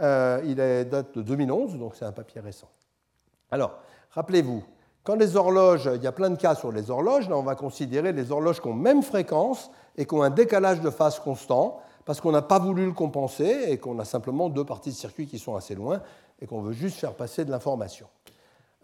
[0.01, 2.69] Euh, il est date de 2011, donc c'est un papier récent.
[3.51, 3.81] Alors,
[4.13, 4.63] rappelez-vous,
[5.03, 7.57] quand les horloges, il y a plein de cas sur les horloges, là on va
[7.57, 11.81] considérer les horloges qui ont même fréquence et qui ont un décalage de phase constant
[12.05, 15.27] parce qu'on n'a pas voulu le compenser et qu'on a simplement deux parties de circuit
[15.27, 16.03] qui sont assez loin
[16.41, 18.07] et qu'on veut juste faire passer de l'information.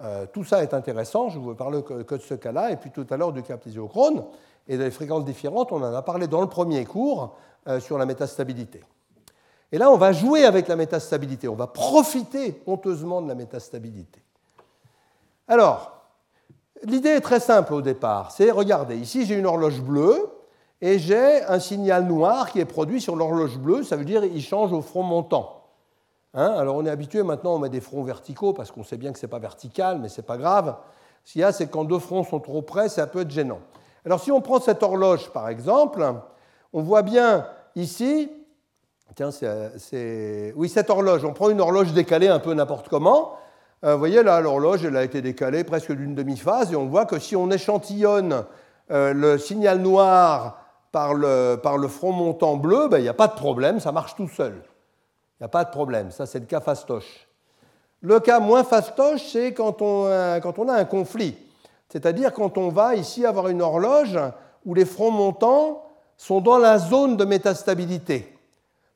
[0.03, 3.07] Euh, tout ça est intéressant, je vous parle que, de ce cas-là, et puis tout
[3.11, 4.25] à l'heure du cas plésiochrone,
[4.67, 7.37] et des fréquences différentes, on en a parlé dans le premier cours
[7.69, 8.83] euh, sur la métastabilité.
[9.73, 14.23] Et là, on va jouer avec la métastabilité, on va profiter honteusement de la métastabilité.
[15.47, 15.93] Alors,
[16.85, 20.31] l'idée est très simple au départ, c'est, regardez, ici j'ai une horloge bleue,
[20.81, 24.43] et j'ai un signal noir qui est produit sur l'horloge bleue, ça veut dire qu'il
[24.43, 25.60] change au front montant.
[26.35, 29.13] Hein, alors on est habitué maintenant, on met des fronts verticaux parce qu'on sait bien
[29.13, 30.77] que ce n'est pas vertical, mais ce n'est pas grave.
[31.25, 33.61] Ce qu'il y a, c'est quand deux fronts sont trop près, ça peut être gênant.
[34.07, 36.05] Alors si on prend cette horloge par exemple,
[36.73, 38.31] on voit bien ici,
[39.15, 43.35] tiens, c'est, oui, cette horloge, on prend une horloge décalée un peu n'importe comment.
[43.85, 47.07] Euh, vous voyez là, l'horloge, elle a été décalée presque d'une demi-phase, et on voit
[47.07, 48.45] que si on échantillonne
[48.91, 50.59] euh, le signal noir
[50.93, 54.29] par le, front montant bleu, ben, il n'y a pas de problème, ça marche tout
[54.29, 54.63] seul.
[55.41, 56.11] Il n'y a pas de problème.
[56.11, 57.27] Ça, c'est le cas fastoche.
[58.03, 60.05] Le cas moins fastoche, c'est quand on,
[60.43, 61.37] quand on a un conflit.
[61.89, 64.19] C'est-à-dire quand on va ici avoir une horloge
[64.65, 65.83] où les fronts montants
[66.17, 68.37] sont dans la zone de métastabilité.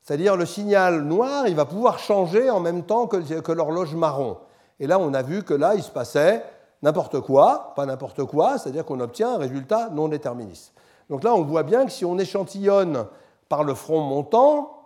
[0.03, 4.37] C'est-à-dire le signal noir, il va pouvoir changer en même temps que, que l'horloge marron.
[4.79, 6.45] Et là, on a vu que là, il se passait
[6.83, 10.75] n'importe quoi, pas n'importe quoi, c'est-à-dire qu'on obtient un résultat non déterministe.
[11.09, 13.07] Donc là, on voit bien que si on échantillonne
[13.49, 14.84] par le front montant,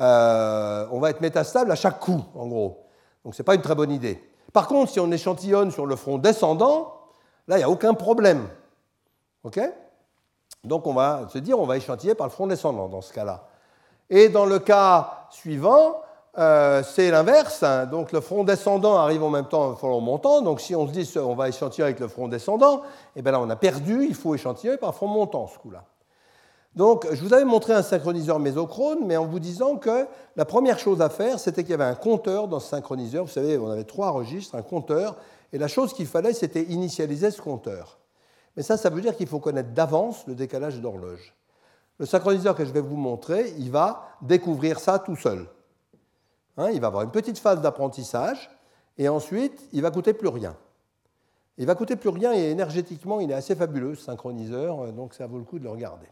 [0.00, 2.86] euh, on va être métastable à chaque coup, en gros.
[3.24, 4.22] Donc ce n'est pas une très bonne idée.
[4.52, 6.94] Par contre, si on échantillonne sur le front descendant,
[7.46, 8.48] là, il n'y a aucun problème.
[9.44, 9.60] OK?
[10.64, 13.44] Donc on va se dire, on va échantiller par le front descendant dans ce cas-là.
[14.10, 16.00] Et dans le cas suivant,
[16.38, 17.64] euh, c'est l'inverse.
[17.90, 20.40] Donc le front descendant arrive en même temps au front montant.
[20.42, 22.82] Donc si on se dit on va échantillonner avec le front descendant,
[23.16, 25.84] eh bien là on a perdu, il faut échantillonner par le front montant ce coup-là.
[26.74, 30.06] Donc, je vous avais montré un synchroniseur mésochrone, mais en vous disant que
[30.36, 33.24] la première chose à faire, c'était qu'il y avait un compteur dans ce synchroniseur.
[33.24, 35.16] Vous savez, on avait trois registres, un compteur,
[35.52, 37.98] et la chose qu'il fallait, c'était initialiser ce compteur.
[38.56, 41.34] Mais ça, ça veut dire qu'il faut connaître d'avance le décalage d'horloge.
[41.98, 45.48] Le synchroniseur que je vais vous montrer, il va découvrir ça tout seul.
[46.56, 48.50] Hein, il va avoir une petite phase d'apprentissage,
[48.98, 50.56] et ensuite, il va coûter plus rien.
[51.56, 55.26] Il va coûter plus rien, et énergétiquement, il est assez fabuleux, ce synchroniseur, donc ça
[55.26, 56.06] vaut le coup de le regarder.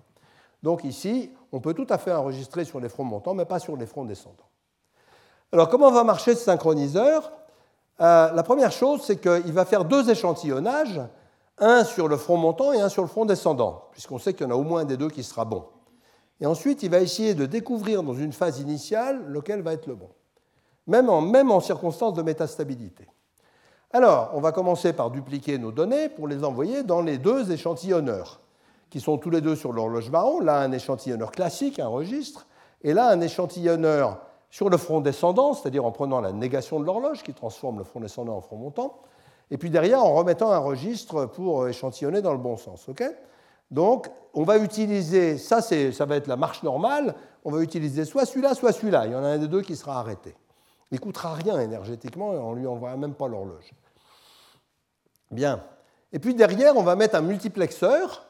[0.67, 3.77] Donc ici, on peut tout à fait enregistrer sur les fronts montants, mais pas sur
[3.77, 4.49] les fronts descendants.
[5.53, 7.31] Alors comment va marcher ce synchroniseur?
[8.01, 11.01] Euh, La première chose, c'est qu'il va faire deux échantillonnages,
[11.59, 14.49] un sur le front montant et un sur le front descendant, puisqu'on sait qu'il y
[14.49, 15.67] en a au moins des deux qui sera bon.
[16.41, 19.95] Et ensuite, il va essayer de découvrir dans une phase initiale lequel va être le
[19.95, 20.09] bon,
[20.89, 23.07] même en, même en circonstances de métastabilité.
[23.93, 28.41] Alors, on va commencer par dupliquer nos données pour les envoyer dans les deux échantillonneurs
[28.97, 30.41] qui sont tous les deux sur l'horloge marron.
[30.41, 32.47] Là, un échantillonneur classique, un registre,
[32.81, 37.23] et là, un échantillonneur sur le front descendant, c'est-à-dire en prenant la négation de l'horloge
[37.23, 38.99] qui transforme le front descendant en front montant,
[39.51, 42.89] et puis derrière en remettant un registre pour échantillonner dans le bon sens.
[43.71, 48.25] Donc, on va utiliser, ça, ça va être la marche normale, on va utiliser soit
[48.25, 49.05] celui-là, soit celui-là.
[49.05, 50.35] Il y en a un des deux qui sera arrêté.
[50.91, 53.75] Il ne coûtera rien énergétiquement et on ne lui envoie même pas l'horloge.
[55.31, 55.63] Bien.
[56.15, 58.23] Et puis derrière, on va mettre un multiplexeur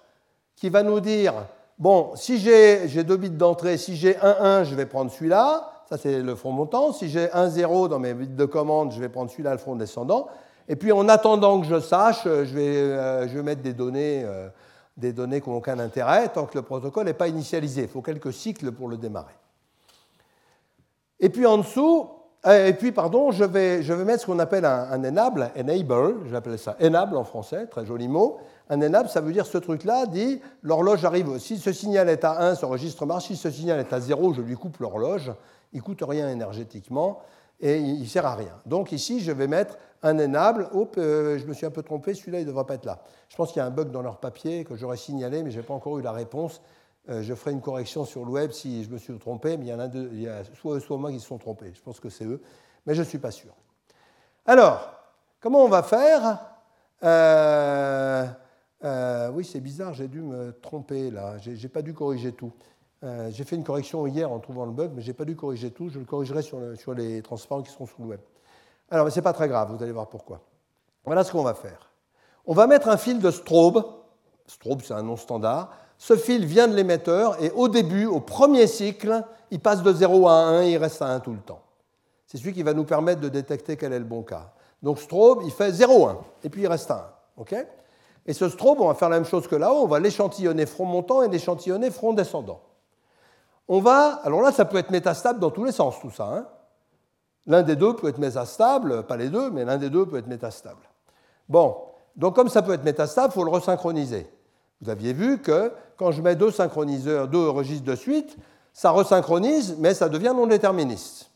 [0.56, 1.34] qui va nous dire,
[1.78, 5.98] bon, si j'ai deux bits d'entrée, si j'ai 1, 1, je vais prendre celui-là, ça
[5.98, 9.08] c'est le front montant, si j'ai 1, 0 dans mes bits de commande, je vais
[9.08, 10.28] prendre celui-là, le front descendant,
[10.68, 14.22] et puis en attendant que je sache, je vais, euh, je vais mettre des données,
[14.24, 14.48] euh,
[14.96, 17.82] des données qui n'ont aucun intérêt tant que le protocole n'est pas initialisé.
[17.82, 19.34] Il faut quelques cycles pour le démarrer.
[21.20, 22.08] Et puis en dessous,
[22.46, 25.50] euh, et puis, pardon, je vais, je vais mettre ce qu'on appelle un, un, enable,
[25.58, 28.38] enable, j'appelle ça enable en français, très joli mot,
[28.68, 32.42] un enable, ça veut dire ce truc-là dit l'horloge arrive, si ce signal est à
[32.42, 35.32] 1, ce registre marche, si ce signal est à 0, je lui coupe l'horloge,
[35.72, 37.20] il ne coûte rien énergétiquement
[37.60, 38.52] et il ne sert à rien.
[38.66, 40.68] Donc ici, je vais mettre un enable.
[40.72, 43.02] Hop, euh, je me suis un peu trompé, celui-là, il ne devrait pas être là.
[43.28, 45.58] Je pense qu'il y a un bug dans leur papier que j'aurais signalé, mais je
[45.58, 46.60] n'ai pas encore eu la réponse.
[47.08, 49.68] Euh, je ferai une correction sur le web si je me suis trompé, mais il
[49.68, 51.72] y en a, deux, il y a soit eux, soit moi qui se sont trompés.
[51.72, 52.42] Je pense que c'est eux,
[52.84, 53.54] mais je ne suis pas sûr.
[54.44, 54.90] Alors,
[55.40, 56.40] comment on va faire?
[57.04, 58.26] Euh,
[58.84, 61.38] euh, oui, c'est bizarre, j'ai dû me tromper là.
[61.38, 62.52] J'ai pas dû corriger tout.
[63.04, 65.70] Euh, j'ai fait une correction hier en trouvant le bug, mais j'ai pas dû corriger
[65.70, 65.88] tout.
[65.88, 68.20] Je le corrigerai sur, les transparents qui seront sur le web.
[68.90, 70.40] Alors, mais c'est pas très grave, vous allez voir pourquoi.
[71.04, 71.90] Voilà ce qu'on va faire.
[72.46, 73.84] On va mettre un fil de strobe.
[74.46, 75.72] Strobe, c'est un nom standard.
[75.98, 80.28] Ce fil vient de l'émetteur et au début, au premier cycle, il passe de 0
[80.28, 81.62] à 1 et il reste à 1 tout le temps.
[82.26, 84.52] C'est celui qui va nous permettre de détecter quel est le bon cas.
[84.82, 87.42] Donc strobe, il fait 0,1 et puis il reste à 1.
[87.42, 87.54] OK?
[88.26, 90.84] Et ce strobe, on va faire la même chose que là-haut, on va l'échantillonner front
[90.84, 92.60] montant et l'échantillonner front descendant.
[93.68, 96.24] On va, alors là, ça peut être métastable dans tous les sens, tout ça.
[96.24, 96.46] Hein.
[97.46, 100.26] l'un des deux peut être métastable, pas les deux, mais l'un des deux peut être
[100.26, 100.82] métastable.
[101.48, 101.76] Bon,
[102.16, 104.28] donc comme ça peut être métastable, il faut le resynchroniser.
[104.80, 108.36] Vous aviez vu que quand je mets deux synchroniseurs, deux registres de suite,
[108.72, 111.30] ça resynchronise, mais ça devient non déterministe.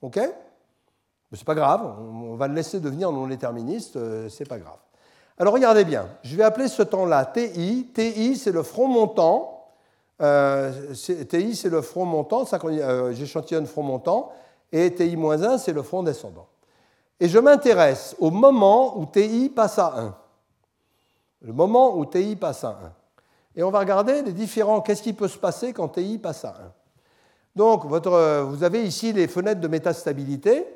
[0.00, 0.16] OK?
[0.16, 4.78] Mais c'est pas grave, on va le laisser devenir non déterministe, euh, c'est pas grave.
[5.38, 7.88] Alors regardez bien, je vais appeler ce temps-là TI.
[7.94, 9.52] TI, c'est le front montant.
[10.20, 14.32] Euh, TI, c'est le front montant, euh, j'échantillonne front montant,
[14.70, 16.46] et TI-1, c'est le front descendant.
[17.18, 20.16] Et je m'intéresse au moment où TI passe à 1.
[21.42, 22.92] Le moment où TI passe à 1.
[23.56, 26.50] Et on va regarder les différents, qu'est-ce qui peut se passer quand TI passe à
[26.50, 26.52] 1.
[27.56, 30.66] Donc, votre, vous avez ici les fenêtres de métastabilité.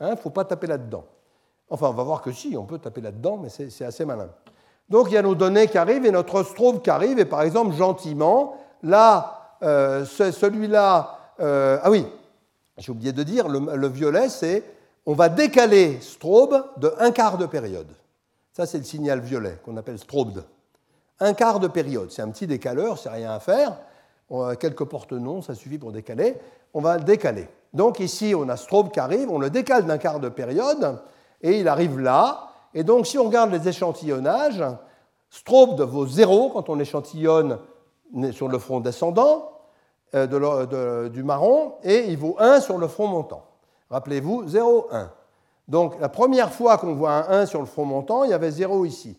[0.00, 1.04] Il hein, ne faut pas taper là-dedans.
[1.68, 4.28] Enfin, on va voir que si, on peut taper là-dedans, mais c'est assez malin.
[4.88, 7.18] Donc, il y a nos données qui arrivent et notre strobe qui arrive.
[7.18, 11.18] Et par exemple, gentiment, là, euh, celui-là.
[11.40, 12.06] Euh, ah oui,
[12.78, 14.62] j'ai oublié de dire, le, violet, c'est
[15.06, 17.88] on va décaler strobe de un quart de période.
[18.52, 20.42] Ça, c'est le signal violet qu'on appelle strobe.
[21.20, 22.10] Un quart de période.
[22.10, 23.76] C'est un petit décaleur, c'est rien à faire.
[24.28, 26.36] On a quelques porte-noms, ça suffit pour décaler.
[26.74, 27.48] On va décaler.
[27.72, 30.98] Donc ici, on a strobe qui arrive, on le décale d'un quart de période,
[31.46, 32.48] et il arrive là.
[32.74, 34.64] Et donc, si on regarde les échantillonnages,
[35.30, 37.58] strobe vaut 0 quand on échantillonne
[38.32, 39.52] sur le front descendant
[40.14, 43.44] euh, du marron, et il vaut 1 sur le front montant.
[43.90, 45.10] Rappelez-vous, 0, 1.
[45.68, 48.50] Donc, la première fois qu'on voit un 1 sur le front montant, il y avait
[48.50, 49.16] 0 ici.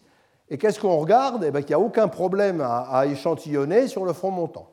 [0.50, 1.44] Et qu'est-ce qu'on regarde?
[1.46, 4.70] Eh bien, Il n'y a aucun problème à, échantillonner sur le front montant.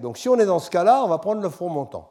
[0.00, 2.10] Donc si on est dans ce cas-là, on va prendre le front montant.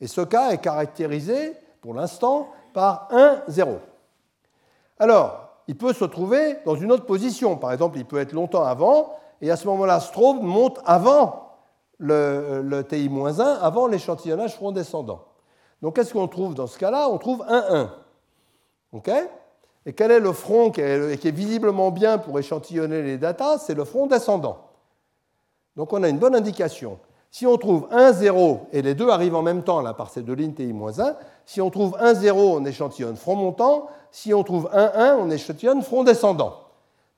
[0.00, 3.78] Et ce cas est caractérisé, pour l'instant, par 1, 0.
[4.98, 7.56] Alors, il peut se trouver dans une autre position.
[7.56, 11.56] Par exemple, il peut être longtemps avant, et à ce moment-là, Strobe monte avant
[11.98, 15.24] le, TI-1, avant l'échantillonnage front descendant.
[15.80, 17.08] Donc, qu'est-ce qu'on trouve dans ce cas-là?
[17.08, 17.90] On trouve 1,
[18.92, 19.02] 1.
[19.86, 23.58] et quel est le front qui est, qui est visiblement bien pour échantillonner les datas?
[23.58, 24.58] C'est le front descendant.
[25.76, 26.98] Donc, on a une bonne indication.
[27.30, 30.22] Si on trouve 1, 0, et les deux arrivent en même temps là, par ces
[30.22, 31.14] deux lignes TI-1,
[31.46, 33.88] si on trouve 1, 0, on échantillonne front montant.
[34.10, 36.60] Si on trouve 1, 1, on échantillonne front descendant.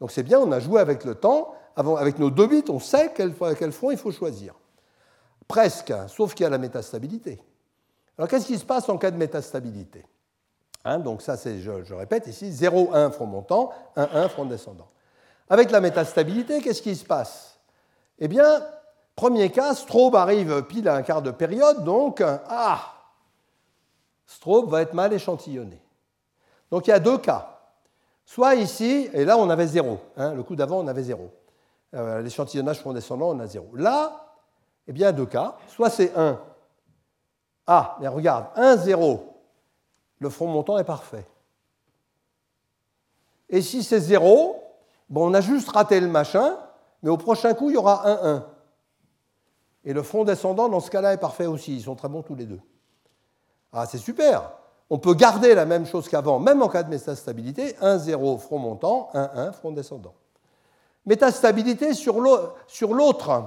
[0.00, 1.54] Donc c'est bien, on a joué avec le temps.
[1.76, 4.54] avec nos deux bits, on sait quel, front il faut choisir.
[5.48, 7.40] Presque, sauf qu'il y a la métastabilité.
[8.18, 10.04] Alors qu'est-ce qui se passe en cas de métastabilité?
[10.84, 14.44] Hein, Donc ça, c'est, je, je, répète ici, 0, 1 front montant, 1, 1 front
[14.44, 14.88] descendant.
[15.48, 17.58] Avec la métastabilité, qu'est-ce qui se passe?
[18.18, 18.62] Eh bien,
[19.14, 22.94] Premier cas, Strobe arrive pile à un quart de période, donc ah,
[24.26, 25.80] Strobe va être mal échantillonné.
[26.70, 27.60] Donc il y a deux cas.
[28.24, 31.30] Soit ici, et là on avait zéro, hein, le coup d'avant on avait zéro.
[31.94, 33.68] Euh, l'échantillonnage front descendant, on a zéro.
[33.74, 34.22] Là,
[34.88, 35.56] eh bien, deux cas.
[35.68, 36.40] Soit c'est 1.
[37.66, 39.34] Ah, mais regarde, 1, 0,
[40.18, 41.26] le front montant est parfait.
[43.48, 44.62] Et si c'est 0,
[45.10, 46.56] bon, on a juste raté le machin,
[47.02, 48.46] mais au prochain coup, il y aura 1, 1.
[49.84, 51.76] Et le front descendant, dans ce cas-là, est parfait aussi.
[51.76, 52.60] Ils sont très bons tous les deux.
[53.72, 54.52] Ah, c'est super.
[54.90, 57.74] On peut garder la même chose qu'avant, même en cas de métastabilité.
[57.80, 60.14] 1, 0, front montant, 1, 1, front descendant.
[61.06, 63.42] Métastabilité sur l'autre.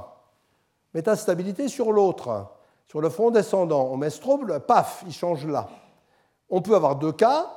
[0.94, 2.48] Métastabilité sur l'autre.
[2.88, 5.68] Sur le front descendant, on met strobe, paf, il change là.
[6.50, 7.48] On peut avoir deux cas.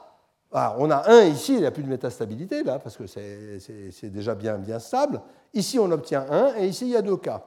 [0.53, 4.35] On a un ici, il n'y a plus de métastabilité là, parce que c'est déjà
[4.35, 5.21] bien, bien stable.
[5.53, 7.43] Ici, on obtient un, et ici, il y a deux cas.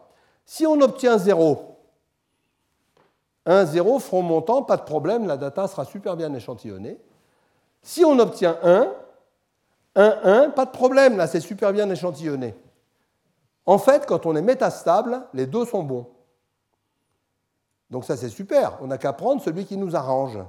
[0.46, 1.78] Si on obtient 0,
[3.46, 7.00] 1, 0, front montant, pas de problème, la data sera super bien échantillonnée.
[7.82, 8.94] Si on obtient 1,
[9.96, 12.56] 1, 1, pas de problème, là c'est super bien échantillonné.
[13.66, 16.08] En fait, quand on est métastable, les deux sont bons.
[17.90, 20.40] Donc ça c'est super, on n'a qu'à prendre celui qui nous arrange.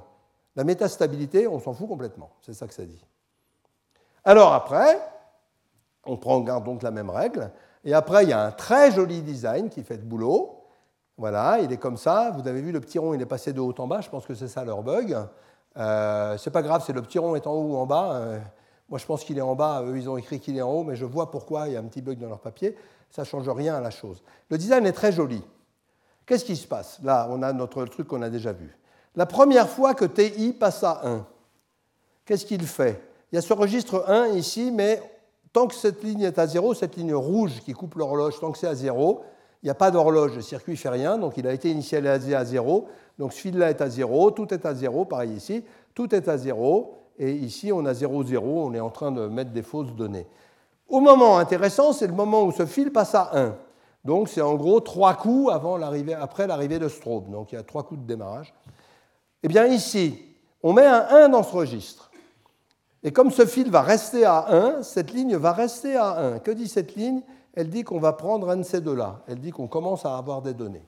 [0.55, 3.03] La métastabilité, on s'en fout complètement, c'est ça que ça dit.
[4.23, 4.99] Alors après,
[6.05, 7.51] on prend, garde donc la même règle,
[7.83, 10.59] et après, il y a un très joli design qui fait le boulot.
[11.17, 12.31] Voilà, il est comme ça.
[12.31, 14.01] Vous avez vu, le petit rond, il est passé de haut en bas.
[14.01, 15.17] Je pense que c'est ça leur bug.
[15.77, 18.13] Euh, c'est pas grave, c'est le petit rond est en haut ou en bas.
[18.13, 18.39] Euh,
[18.89, 19.83] moi, je pense qu'il est en bas.
[19.83, 21.79] Eux, ils ont écrit qu'il est en haut, mais je vois pourquoi il y a
[21.79, 22.75] un petit bug dans leur papier.
[23.09, 24.23] Ça ne change rien à la chose.
[24.49, 25.43] Le design est très joli.
[26.25, 26.99] Qu'est-ce qui se passe?
[27.03, 28.75] Là, on a notre truc qu'on a déjà vu.
[29.15, 31.25] La première fois que TI passe à 1,
[32.25, 32.99] qu'est-ce qu'il fait?
[33.31, 35.01] Il y a ce registre 1 ici, mais
[35.53, 38.57] Tant que cette ligne est à zéro, cette ligne rouge qui coupe l'horloge, tant que
[38.57, 39.21] c'est à zéro,
[39.61, 42.35] il n'y a pas d'horloge, le circuit ne fait rien, donc il a été initialisé
[42.35, 42.87] à zéro.
[43.19, 46.37] Donc ce fil-là est à zéro, tout est à zéro, pareil ici, tout est à
[46.37, 49.93] zéro, et ici on a 0, 0, on est en train de mettre des fausses
[49.93, 50.25] données.
[50.89, 53.55] Au moment intéressant, c'est le moment où ce fil passe à 1.
[54.03, 57.29] Donc c'est en gros trois coups après l'arrivée de strobe.
[57.29, 58.53] Donc il y a trois coups de démarrage.
[59.43, 60.19] Eh bien ici,
[60.61, 62.02] on met un 1 dans ce registre.
[63.03, 66.39] Et comme ce fil va rester à 1, cette ligne va rester à 1.
[66.39, 67.21] Que dit cette ligne?
[67.53, 69.21] Elle dit qu'on va prendre un de ces deux-là.
[69.27, 70.87] Elle dit qu'on commence à avoir des données.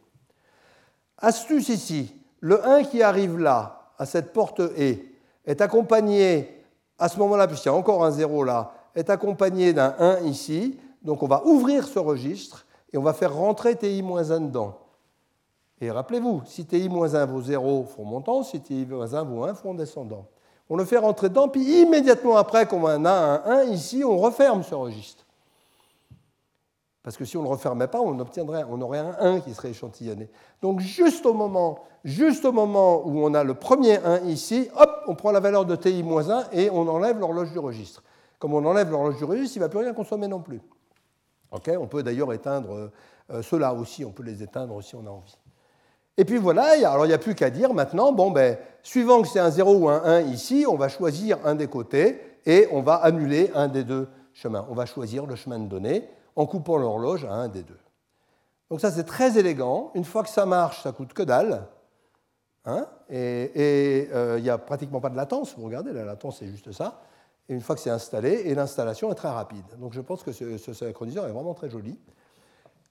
[1.18, 4.98] Astuce ici, le 1 qui arrive là, à cette porte E,
[5.46, 6.64] est accompagné,
[6.98, 10.80] à ce moment-là, puisqu'il y a encore un 0 là, est accompagné d'un 1 ici.
[11.04, 14.80] Donc on va ouvrir ce registre et on va faire rentrer TI-1 dedans.
[15.82, 20.28] Et rappelez-vous, si TI-1 vaut 0, front montant, si TI-1 vaut 1, front descendant.
[20.70, 24.64] On le fait rentrer dedans, puis immédiatement après qu'on a un 1 ici, on referme
[24.64, 25.26] ce registre.
[27.04, 29.54] Parce que si on ne le refermait pas, on, obtiendrait, on aurait un 1 qui
[29.54, 30.28] serait échantillonné.
[30.64, 35.04] Donc juste au, moment, juste au moment où on a le premier 1 ici, hop,
[35.06, 38.02] on prend la valeur de TI-1 et on enlève l'horloge du registre.
[38.40, 40.62] Comme on enlève l'horloge du registre, il ne va plus rien consommer non plus.
[41.52, 42.90] on peut d'ailleurs éteindre
[43.32, 45.38] euh, ceux-là aussi, on peut les éteindre si on a envie.
[46.18, 49.28] Et puis voilà, alors il n'y a plus qu'à dire maintenant, bon, ben, suivant que
[49.28, 52.82] c'est un 0 ou un 1 ici, on va choisir un des côtés et on
[52.82, 54.66] va annuler un des deux chemins.
[54.70, 57.80] On va choisir le chemin de données en coupant l'horloge à un des deux.
[58.70, 59.92] Donc ça, c'est très élégant.
[59.94, 61.68] Une fois que ça marche, ça coûte que dalle.
[62.66, 65.56] Hein et euh, il n'y a pratiquement pas de latence.
[65.58, 67.02] Vous regardez, la latence, c'est juste ça.
[67.48, 69.66] Et une fois que c'est installé, et l'installation est très rapide.
[69.80, 72.00] Donc je pense que ce synchroniseur est vraiment très joli.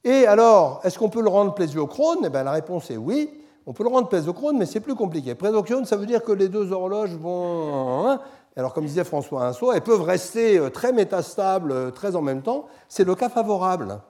[0.05, 3.41] Et alors, est-ce qu'on peut le rendre plésiochrone eh bien, La réponse est oui.
[3.67, 5.35] On peut le rendre plésiochrone, mais c'est plus compliqué.
[5.35, 8.21] Plésiochrone, ça veut dire que les deux horloges vont hein,
[8.57, 12.43] alors, comme disait François Inso, elles peuvent rester euh, très métastables, euh, très en même
[12.43, 12.67] temps.
[12.89, 14.01] C'est le cas favorable.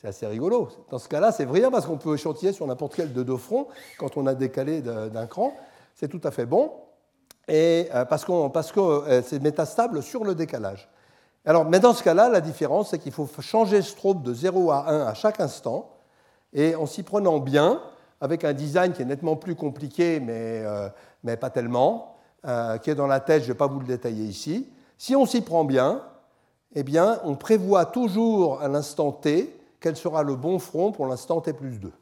[0.00, 0.68] C'est assez rigolo.
[0.90, 3.66] Dans ce cas-là, c'est vrai parce qu'on peut échantiller sur n'importe quel de deux fronts
[3.98, 5.52] quand on a décalé d'un cran.
[5.94, 6.72] C'est tout à fait bon.
[7.48, 10.88] Et euh, parce, parce que c'est métastable sur le décalage.
[11.44, 14.90] Alors, mais dans ce cas-là, la différence, c'est qu'il faut changer strobe de 0 à
[14.90, 15.90] 1 à chaque instant.
[16.52, 17.80] Et en s'y prenant bien,
[18.20, 20.62] avec un design qui est nettement plus compliqué, mais,
[21.22, 22.16] mais pas tellement,
[22.46, 24.70] euh, qui est dans la tête, je ne vais pas vous le détailler ici.
[24.96, 26.02] Si on s'y prend bien,
[26.74, 31.40] eh bien, on prévoit toujours à l'instant t quel sera le bon front pour l'instant
[31.40, 31.92] t plus 2.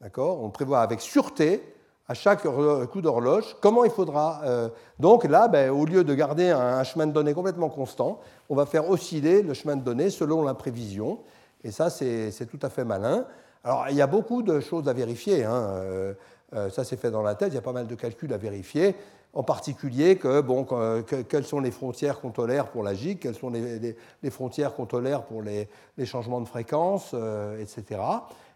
[0.00, 0.42] D'accord?
[0.42, 1.73] On prévoit avec sûreté
[2.06, 4.42] à chaque coup d'horloge comment il faudra.
[4.44, 8.54] Euh, donc là, ben, au lieu de garder un, chemin de données complètement constant, on
[8.54, 11.20] va faire osciller le chemin de données selon la prévision.
[11.62, 13.24] Et ça, c'est tout à fait malin.
[13.62, 15.44] Alors, il y a beaucoup de choses à vérifier.
[15.44, 15.54] Hein.
[15.54, 16.14] Euh,
[16.54, 17.52] euh, ça, c'est fait dans la tête.
[17.52, 18.94] Il y a pas mal de calculs à vérifier.
[19.32, 20.64] En particulier, que, bon,
[21.28, 25.24] quelles sont les frontières qu'on tolère pour la GIG, quelles sont les, frontières qu'on tolère
[25.24, 25.68] pour les,
[26.04, 27.16] changements de fréquence,
[27.58, 28.00] etc.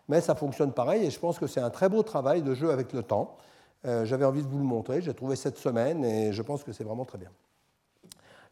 [0.08, 2.70] Mais ça fonctionne pareil et je pense que c'est un très beau travail de jeu
[2.70, 3.36] avec le temps.
[3.84, 5.02] Euh, j'avais envie de vous le montrer.
[5.02, 7.30] J'ai trouvé cette semaine et je pense que c'est vraiment très bien.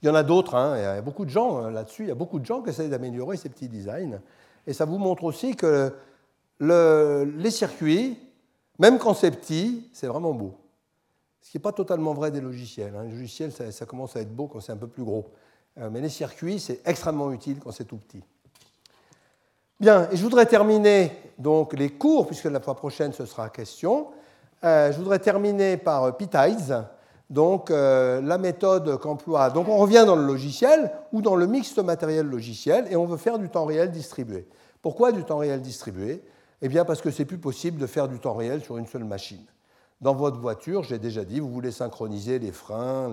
[0.03, 0.77] Il y en a d'autres, hein.
[0.77, 2.89] il y a beaucoup de gens là-dessus, il y a beaucoup de gens qui essaient
[2.89, 4.21] d'améliorer ces petits designs.
[4.67, 5.93] Et ça vous montre aussi que
[6.61, 8.19] les circuits,
[8.79, 10.55] même quand c'est petit, c'est vraiment beau.
[11.41, 12.95] Ce qui n'est pas totalement vrai des logiciels.
[12.97, 13.05] Hein.
[13.05, 15.31] Les logiciels, ça, commence à être beau quand c'est un peu plus gros.
[15.79, 18.23] Euh, mais les circuits, c'est extrêmement utile quand c'est tout petit.
[19.79, 24.09] Bien, et je voudrais terminer donc les cours, puisque la fois prochaine ce sera question.
[24.65, 26.85] Euh, je voudrais terminer par euh, PITIDES,
[27.29, 29.51] donc la méthode qu'emploie.
[29.51, 33.17] Donc on revient dans le logiciel ou dans le mixte matériel logiciel et on veut
[33.17, 34.47] faire du temps réel distribué.
[34.81, 36.23] Pourquoi du temps réel distribué?
[36.63, 39.05] Eh bien parce que c'est plus possible de faire du temps réel sur une seule
[39.05, 39.45] machine.
[40.01, 43.11] Dans votre voiture, j'ai déjà dit, vous voulez synchroniser les freins,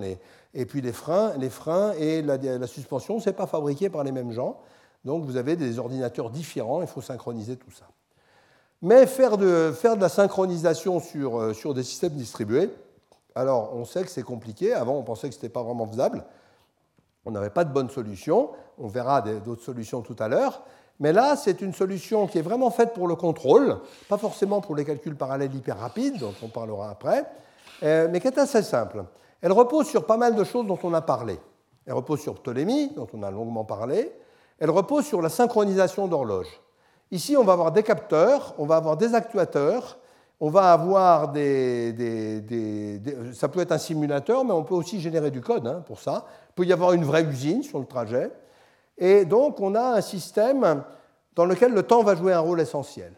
[0.52, 4.12] et puis les freins, les freins et la, suspension, ce n'est pas fabriqué par les
[4.12, 4.60] mêmes gens.
[5.04, 7.86] Donc vous avez des ordinateurs différents, il faut synchroniser tout ça.
[8.82, 12.70] Mais faire de, faire de la synchronisation sur, euh, sur des systèmes distribués,
[13.34, 14.72] alors on sait que c'est compliqué.
[14.72, 16.24] Avant, on pensait que ce n'était pas vraiment faisable.
[17.24, 18.50] On n'avait pas de bonne solution.
[18.78, 20.62] On verra d'autres solutions tout à l'heure.
[21.00, 23.78] Mais là, c'est une solution qui est vraiment faite pour le contrôle,
[24.08, 27.24] pas forcément pour les calculs parallèles hyper rapides, dont on parlera après,
[27.82, 29.04] euh, mais qui est assez simple.
[29.40, 31.40] Elle repose sur pas mal de choses dont on a parlé.
[31.86, 34.12] Elle repose sur Ptolémée, dont on a longuement parlé.
[34.58, 36.60] Elle repose sur la synchronisation d'horloges.
[37.10, 39.98] Ici, on va avoir des capteurs, on va avoir des actuateurs,
[40.40, 42.42] on va avoir des,
[43.32, 46.26] ça peut être un simulateur, mais on peut aussi générer du code hein, pour ça.
[46.50, 48.30] Il peut y avoir une vraie usine sur le trajet.
[48.98, 50.82] Et donc, on a un système
[51.34, 53.12] dans lequel le temps va jouer un rôle essentiel.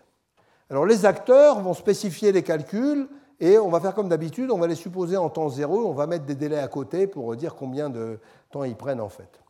[0.71, 3.09] Alors, les acteurs vont spécifier les calculs
[3.41, 6.07] et on va faire comme d'habitude, on va les supposer en temps zéro, on va
[6.07, 8.19] mettre des délais à côté pour dire combien de
[8.51, 9.41] temps ils prennent en fait.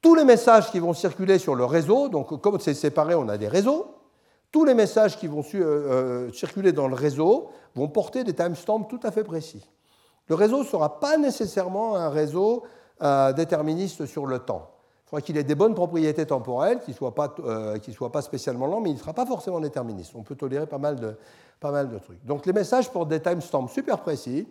[0.00, 3.36] Tous les messages qui vont circuler sur le réseau, donc comme c'est séparé, on a
[3.36, 3.98] des réseaux,
[4.50, 8.84] tous les messages qui vont euh, euh, circuler dans le réseau vont porter des timestamps
[8.84, 9.68] tout à fait précis.
[10.28, 12.64] Le réseau ne sera pas nécessairement un réseau
[13.02, 14.70] euh, déterministe sur le temps.
[15.06, 17.34] Il faudra qu'il ait des bonnes propriétés temporelles, qu'il ne soit, pas,
[17.92, 20.12] soit pas spécialement lent, mais il ne sera pas forcément déterministe.
[20.14, 21.16] On peut tolérer pas mal de,
[21.60, 22.24] pas mal de trucs.
[22.24, 24.46] Donc les messages portent des timestamps super précis.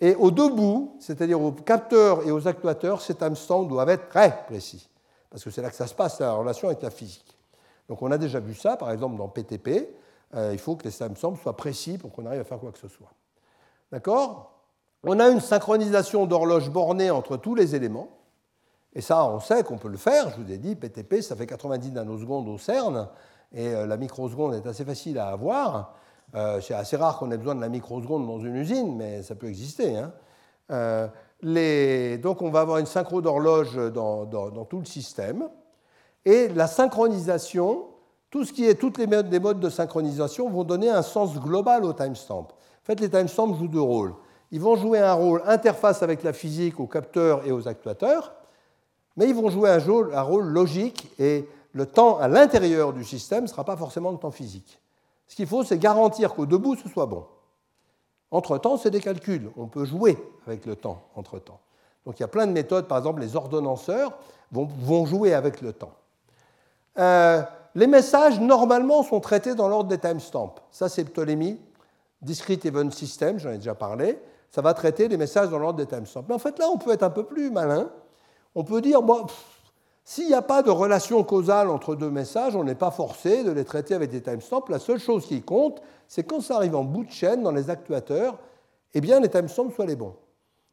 [0.00, 4.44] Et aux deux bouts, c'est-à-dire aux capteurs et aux actuateurs, ces timestamps doivent être très
[4.46, 4.88] précis,
[5.30, 7.36] parce que c'est là que ça se passe, la relation avec la physique.
[7.88, 9.94] Donc on a déjà vu ça, par exemple dans PTP,
[10.34, 12.78] euh, il faut que les timestamps soient précis pour qu'on arrive à faire quoi que
[12.78, 13.12] ce soit.
[13.92, 14.50] D'accord?
[15.04, 18.08] On a une synchronisation d'horloge bornée entre tous les éléments,
[18.94, 20.30] et ça, on sait qu'on peut le faire.
[20.30, 23.08] Je vous ai dit, PTP, ça fait 90 nanosecondes au CERN,
[23.52, 25.94] et euh, la microseconde est assez facile à avoir.
[26.34, 29.34] Euh, c'est assez rare qu'on ait besoin de la microseconde dans une usine, mais ça
[29.34, 29.96] peut exister.
[29.96, 30.12] Hein.
[30.70, 31.08] Euh,
[32.18, 35.48] donc on va avoir une synchro d'horloge dans, tout le système.
[36.24, 37.84] Et la synchronisation,
[38.30, 41.34] tout ce qui est toutes les modes, des modes de synchronisation vont donner un sens
[41.38, 42.48] global au timestamp.
[42.48, 44.14] En fait, les timestamps jouent deux rôles.
[44.50, 48.32] Ils vont jouer un rôle interface avec la physique, aux capteurs et aux actuateurs,
[49.16, 49.78] mais ils vont jouer un
[50.12, 54.18] un rôle logique et le temps à l'intérieur du système ne sera pas forcément le
[54.18, 54.80] temps physique.
[55.26, 57.24] Ce qu'il faut, c'est garantir qu'au debout, ce soit bon.
[58.30, 59.50] Entre-temps, c'est des calculs.
[59.56, 61.60] On peut jouer avec le temps entre-temps.
[62.04, 62.86] Donc il y a plein de méthodes.
[62.86, 64.18] Par exemple, les ordonnanceurs
[64.50, 65.92] vont, jouer avec le temps.
[66.98, 67.42] Euh,
[67.74, 70.54] les messages, normalement, sont traités dans l'ordre des timestamps.
[70.70, 71.58] Ça, c'est Ptolémée,
[72.22, 74.18] Discrete Event System, j'en ai déjà parlé.
[74.50, 76.24] Ça va traiter les messages dans l'ordre des timestamps.
[76.28, 77.90] Mais en fait, là, on peut être un peu plus malin.
[78.54, 79.26] On peut dire, bon,
[80.06, 83.50] s'il n'y a pas de relation causale entre deux messages, on n'est pas forcé de
[83.50, 84.64] les traiter avec des timestamps.
[84.68, 87.70] La seule chose qui compte, c'est quand ça arrive en bout de chaîne dans les
[87.70, 88.38] actuateurs,
[88.92, 90.14] eh bien les timestamps soient les bons.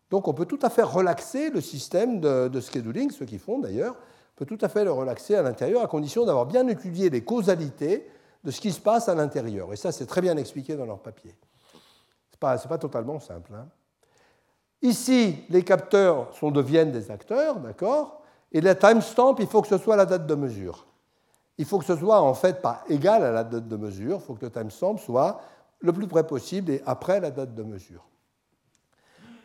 [0.10, 3.96] Donc on peut tout à fait relaxer le système de, scheduling, ceux qui font d'ailleurs,
[4.36, 8.10] peut tout à fait le relaxer à l'intérieur à condition d'avoir bien étudié les causalités
[8.44, 9.72] de ce qui se passe à l'intérieur.
[9.72, 11.34] Et ça, c'est très bien expliqué dans leur papier.
[11.72, 13.54] Ce n'est pas, pas, totalement simple.
[13.56, 13.68] Hein.
[14.82, 18.21] Ici, les capteurs sont, deviennent des acteurs, d'accord
[18.52, 20.86] et le timestamp, il faut que ce soit la date de mesure.
[21.58, 24.26] Il faut que ce soit en fait pas égal à la date de mesure, il
[24.26, 25.42] faut que le timestamp soit
[25.80, 28.06] le plus près possible et après la date de mesure.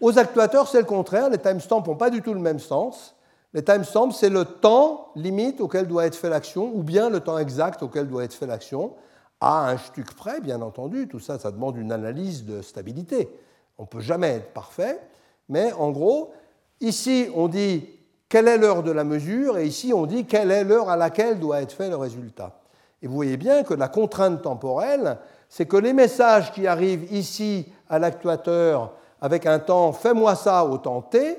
[0.00, 3.14] Aux actuateurs, c'est le contraire, les timestamps n'ont pas du tout le même sens.
[3.54, 7.38] Les timestamps, c'est le temps limite auquel doit être fait l'action, ou bien le temps
[7.38, 8.92] exact auquel doit être fait l'action,
[9.40, 11.08] à un stuc près, bien entendu.
[11.08, 13.30] Tout ça, ça demande une analyse de stabilité.
[13.78, 15.00] On ne peut jamais être parfait,
[15.48, 16.32] mais en gros,
[16.80, 17.88] ici, on dit
[18.28, 21.38] quelle est l'heure de la mesure, et ici on dit quelle est l'heure à laquelle
[21.38, 22.58] doit être fait le résultat.
[23.02, 25.18] Et vous voyez bien que la contrainte temporelle,
[25.48, 30.78] c'est que les messages qui arrivent ici à l'actuateur avec un temps fais-moi ça au
[30.78, 31.38] temps t,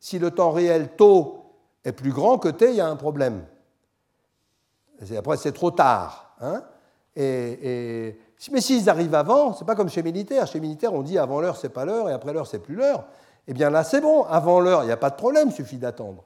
[0.00, 1.44] si le temps réel tau
[1.84, 3.44] est plus grand que t, il y a un problème.
[5.16, 6.36] Après, c'est trop tard.
[6.40, 6.62] Hein
[7.16, 8.18] et,
[8.50, 10.46] mais s'ils arrivent avant, c'est pas comme chez militaire.
[10.46, 13.04] Chez militaire, on dit avant l'heure, c'est pas l'heure, et après l'heure, c'est plus l'heure.
[13.46, 15.76] Eh bien là, c'est bon, avant l'heure, il n'y a pas de problème, il suffit
[15.76, 16.24] d'attendre.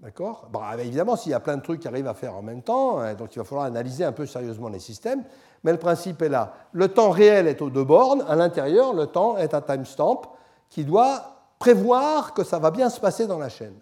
[0.00, 0.48] D'accord?
[0.52, 2.98] Bon, Évidemment, s'il y a plein de trucs qui arrivent à faire en même temps,
[2.98, 5.24] hein, donc il va falloir analyser un peu sérieusement les systèmes,
[5.64, 6.52] mais le principe est là.
[6.72, 10.22] Le temps réel est aux deux bornes, à l'intérieur, le temps est un timestamp
[10.68, 13.78] qui doit prévoir que ça va bien se passer dans la chaîne.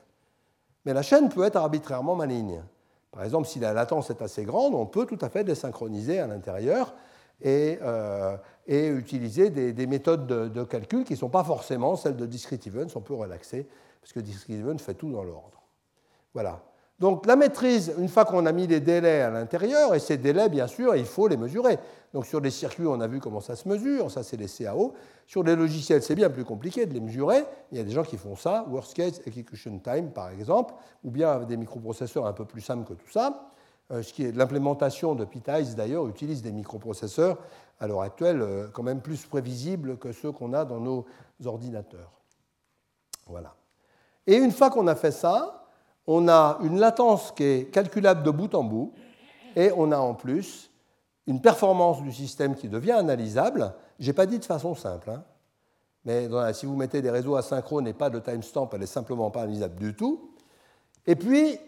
[0.85, 2.63] Mais la chaîne peut être arbitrairement maligne.
[3.11, 6.27] Par exemple, si la latence est assez grande, on peut tout à fait désynchroniser à
[6.27, 6.95] l'intérieur
[7.41, 8.37] et, euh,
[8.67, 12.97] et utiliser des, méthodes de, calcul qui ne sont pas forcément celles de discrete events.
[12.97, 13.67] On peut relaxer,
[14.01, 15.63] parce que discrete events fait tout dans l'ordre.
[16.33, 16.63] Voilà.
[17.01, 20.49] Donc la maîtrise, une fois qu'on a mis les délais à l'intérieur, et ces délais,
[20.49, 21.79] bien sûr, il faut les mesurer.
[22.13, 24.95] Donc sur les circuits, on a vu comment ça se mesure, ça c'est les CAO.
[25.27, 27.45] Sur les logiciels, c'est bien plus compliqué de les mesurer.
[27.73, 31.11] Il y a des gens qui font ça, Worst Case Execution Time par exemple, ou
[31.11, 33.51] bien avec des microprocesseurs un peu plus simples que tout ça.
[33.91, 37.39] Euh, ce qui est l'implémentation de PITICE d'ailleurs utilise des microprocesseurs
[37.79, 41.05] à l'heure actuelle euh, quand même plus prévisibles que ceux qu'on a dans nos
[41.45, 42.13] ordinateurs.
[43.27, 43.55] Voilà.
[44.27, 45.67] Et une fois qu'on a fait ça,
[46.07, 48.95] on a une latence qui est calculable de bout en bout
[49.55, 50.71] et on a en plus
[51.27, 53.75] une performance du système qui devient analysable.
[53.99, 55.25] Je n'ai pas dit de façon simple, hein.
[56.05, 59.43] mais si vous mettez des réseaux asynchrones et pas de timestamp, elle n'est simplement pas
[59.43, 60.31] analysable du tout.
[61.07, 61.59] Et puis,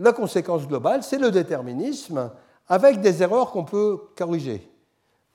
[0.00, 2.30] la conséquence globale, c'est le déterminisme
[2.68, 4.66] avec des erreurs qu'on peut corriger.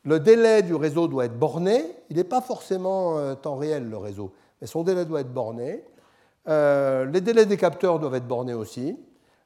[0.04, 1.84] Le délai du réseau doit être borné.
[2.10, 5.84] Il n'est pas forcément euh, temps réel, le réseau, mais son délai doit être borné.
[6.48, 8.98] Euh, les délais des capteurs doivent être bornés aussi.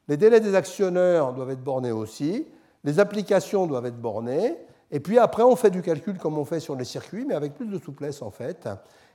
[0.08, 2.46] Les délais des actionneurs doivent être bornés aussi.
[2.84, 4.56] Les applications doivent être bornées.
[4.90, 7.54] Et puis après, on fait du calcul comme on fait sur les circuits, mais avec
[7.54, 8.68] plus de souplesse en fait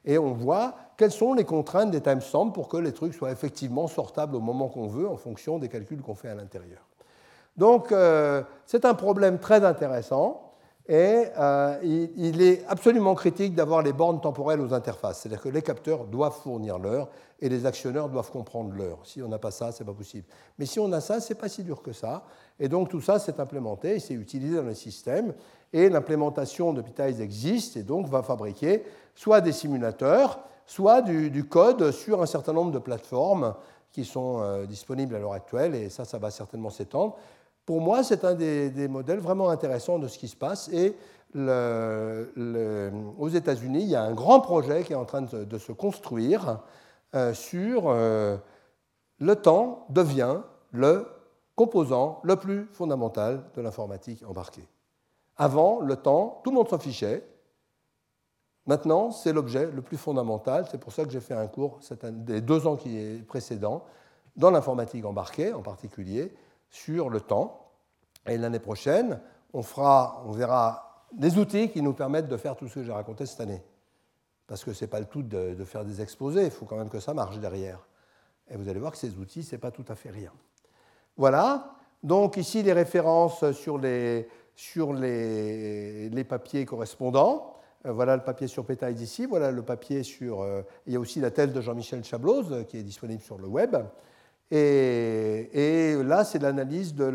[0.05, 3.87] et on voit quelles sont les contraintes des timestamps pour que les trucs soient effectivement
[3.87, 6.87] sortables au moment qu'on veut en fonction des calculs qu'on fait à l'intérieur.
[7.57, 10.45] Donc euh, c'est un problème très intéressant
[10.87, 15.21] et euh, il, est absolument critique d'avoir les bornes temporelles aux interfaces.
[15.21, 18.99] C'est-à-dire que les capteurs doivent fournir l'heure et les actionneurs doivent comprendre l'heure.
[19.03, 20.27] Si on n'a pas ça, ce n'est pas possible.
[20.59, 22.23] Mais si on a ça, ce n'est pas si dur que ça.
[22.59, 25.33] Et donc tout ça, c'est implémenté, c'est utilisé dans les systèmes.
[25.75, 26.81] Et l'implémentation de
[27.21, 32.71] existe et donc va fabriquer soit des simulateurs, soit du, code sur un certain nombre
[32.71, 33.53] de plateformes
[33.91, 37.17] qui sont euh, disponibles à l'heure actuelle, et ça, ça va certainement s'étendre.
[37.65, 40.69] Pour moi, c'est un des, modèles vraiment intéressants de ce qui se passe.
[40.69, 40.95] Et
[41.35, 46.61] aux États-Unis, il y a un grand projet qui est en train de, se construire
[47.15, 48.37] euh, sur euh,
[49.19, 50.37] le temps devient
[50.71, 51.05] le
[51.53, 54.63] composant le plus fondamental de l'informatique embarquée.
[55.37, 57.27] Avant, le temps, tout le monde s'en fichait.
[58.65, 60.65] Maintenant, c'est l'objet le plus fondamental.
[60.71, 63.83] C'est pour ça que j'ai fait un cours des deux ans qui est précédent,
[64.35, 66.33] dans l'informatique embarquée en particulier,
[66.69, 67.71] sur le temps.
[68.27, 69.19] Et l'année prochaine,
[69.53, 72.91] on, fera, on verra des outils qui nous permettent de faire tout ce que j'ai
[72.91, 73.61] raconté cette année.
[74.47, 76.89] Parce que ce n'est pas le tout de, faire des exposés, il faut quand même
[76.89, 77.79] que ça marche derrière.
[78.49, 80.31] Et vous allez voir que ces outils, ce n'est pas tout à fait rien.
[81.17, 87.53] Voilà, donc ici les références sur les, sur les, papiers correspondants.
[87.85, 90.41] Euh, voilà le papier sur PETA ici, voilà le papier sur...
[90.41, 93.37] Euh, il y a aussi la thèse de Jean-Michel Chablose euh, qui est disponible sur
[93.37, 93.75] le web.
[94.51, 97.11] Et, là, c'est l'analyse de,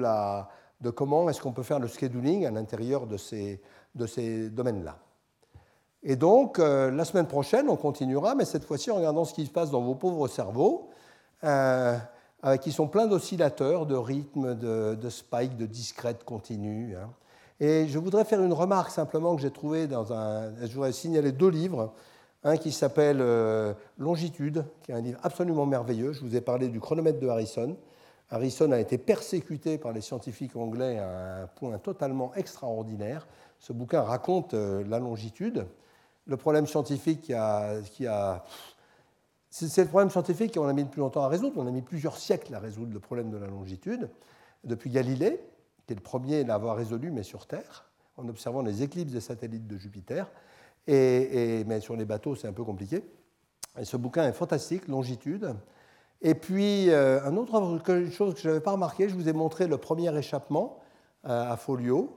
[0.90, 3.60] comment est-ce qu'on peut faire le scheduling à l'intérieur de ces,
[4.50, 4.98] domaines-là.
[6.02, 9.50] Et donc, la semaine prochaine, on continuera, mais cette fois-ci en regardant ce qui se
[9.52, 10.90] passe dans vos pauvres cerveaux,
[11.40, 16.96] qui sont pleins d'oscillateurs, de rythmes, de, de spikes, de discrètes continues.
[16.96, 17.10] Hein.
[17.60, 20.50] Et je voudrais faire une remarque simplement que j'ai trouvée dans un.
[20.66, 21.92] Je voudrais signaler deux livres.
[22.42, 26.14] Un qui s'appelle euh, Longitude, qui est un livre absolument merveilleux.
[26.14, 27.76] Je vous ai parlé du chronomètre de Harrison.
[28.30, 33.28] Harrison a été persécuté par les scientifiques anglais à un point totalement extraordinaire.
[33.58, 35.66] Ce bouquin raconte euh, la longitude.
[36.26, 37.34] Le problème scientifique qui
[38.06, 38.44] a.
[39.50, 41.56] C'est le problème scientifique qu'on a mis le plus longtemps à résoudre.
[41.58, 44.08] On a mis plusieurs siècles à résoudre le problème de la longitude,
[44.64, 45.40] depuis Galilée
[45.92, 49.66] est le premier à l'avoir résolu, mais sur Terre, en observant les éclipses des satellites
[49.66, 50.30] de Jupiter.
[50.86, 53.04] Et, mais sur les bateaux, c'est un peu compliqué.
[53.78, 55.54] Et ce bouquin est fantastique, Longitude.
[56.22, 57.80] Et puis, euh, un autre
[58.10, 60.78] chose que je n'avais pas remarqué, je vous ai montré le premier échappement
[61.26, 62.16] euh, à Folio.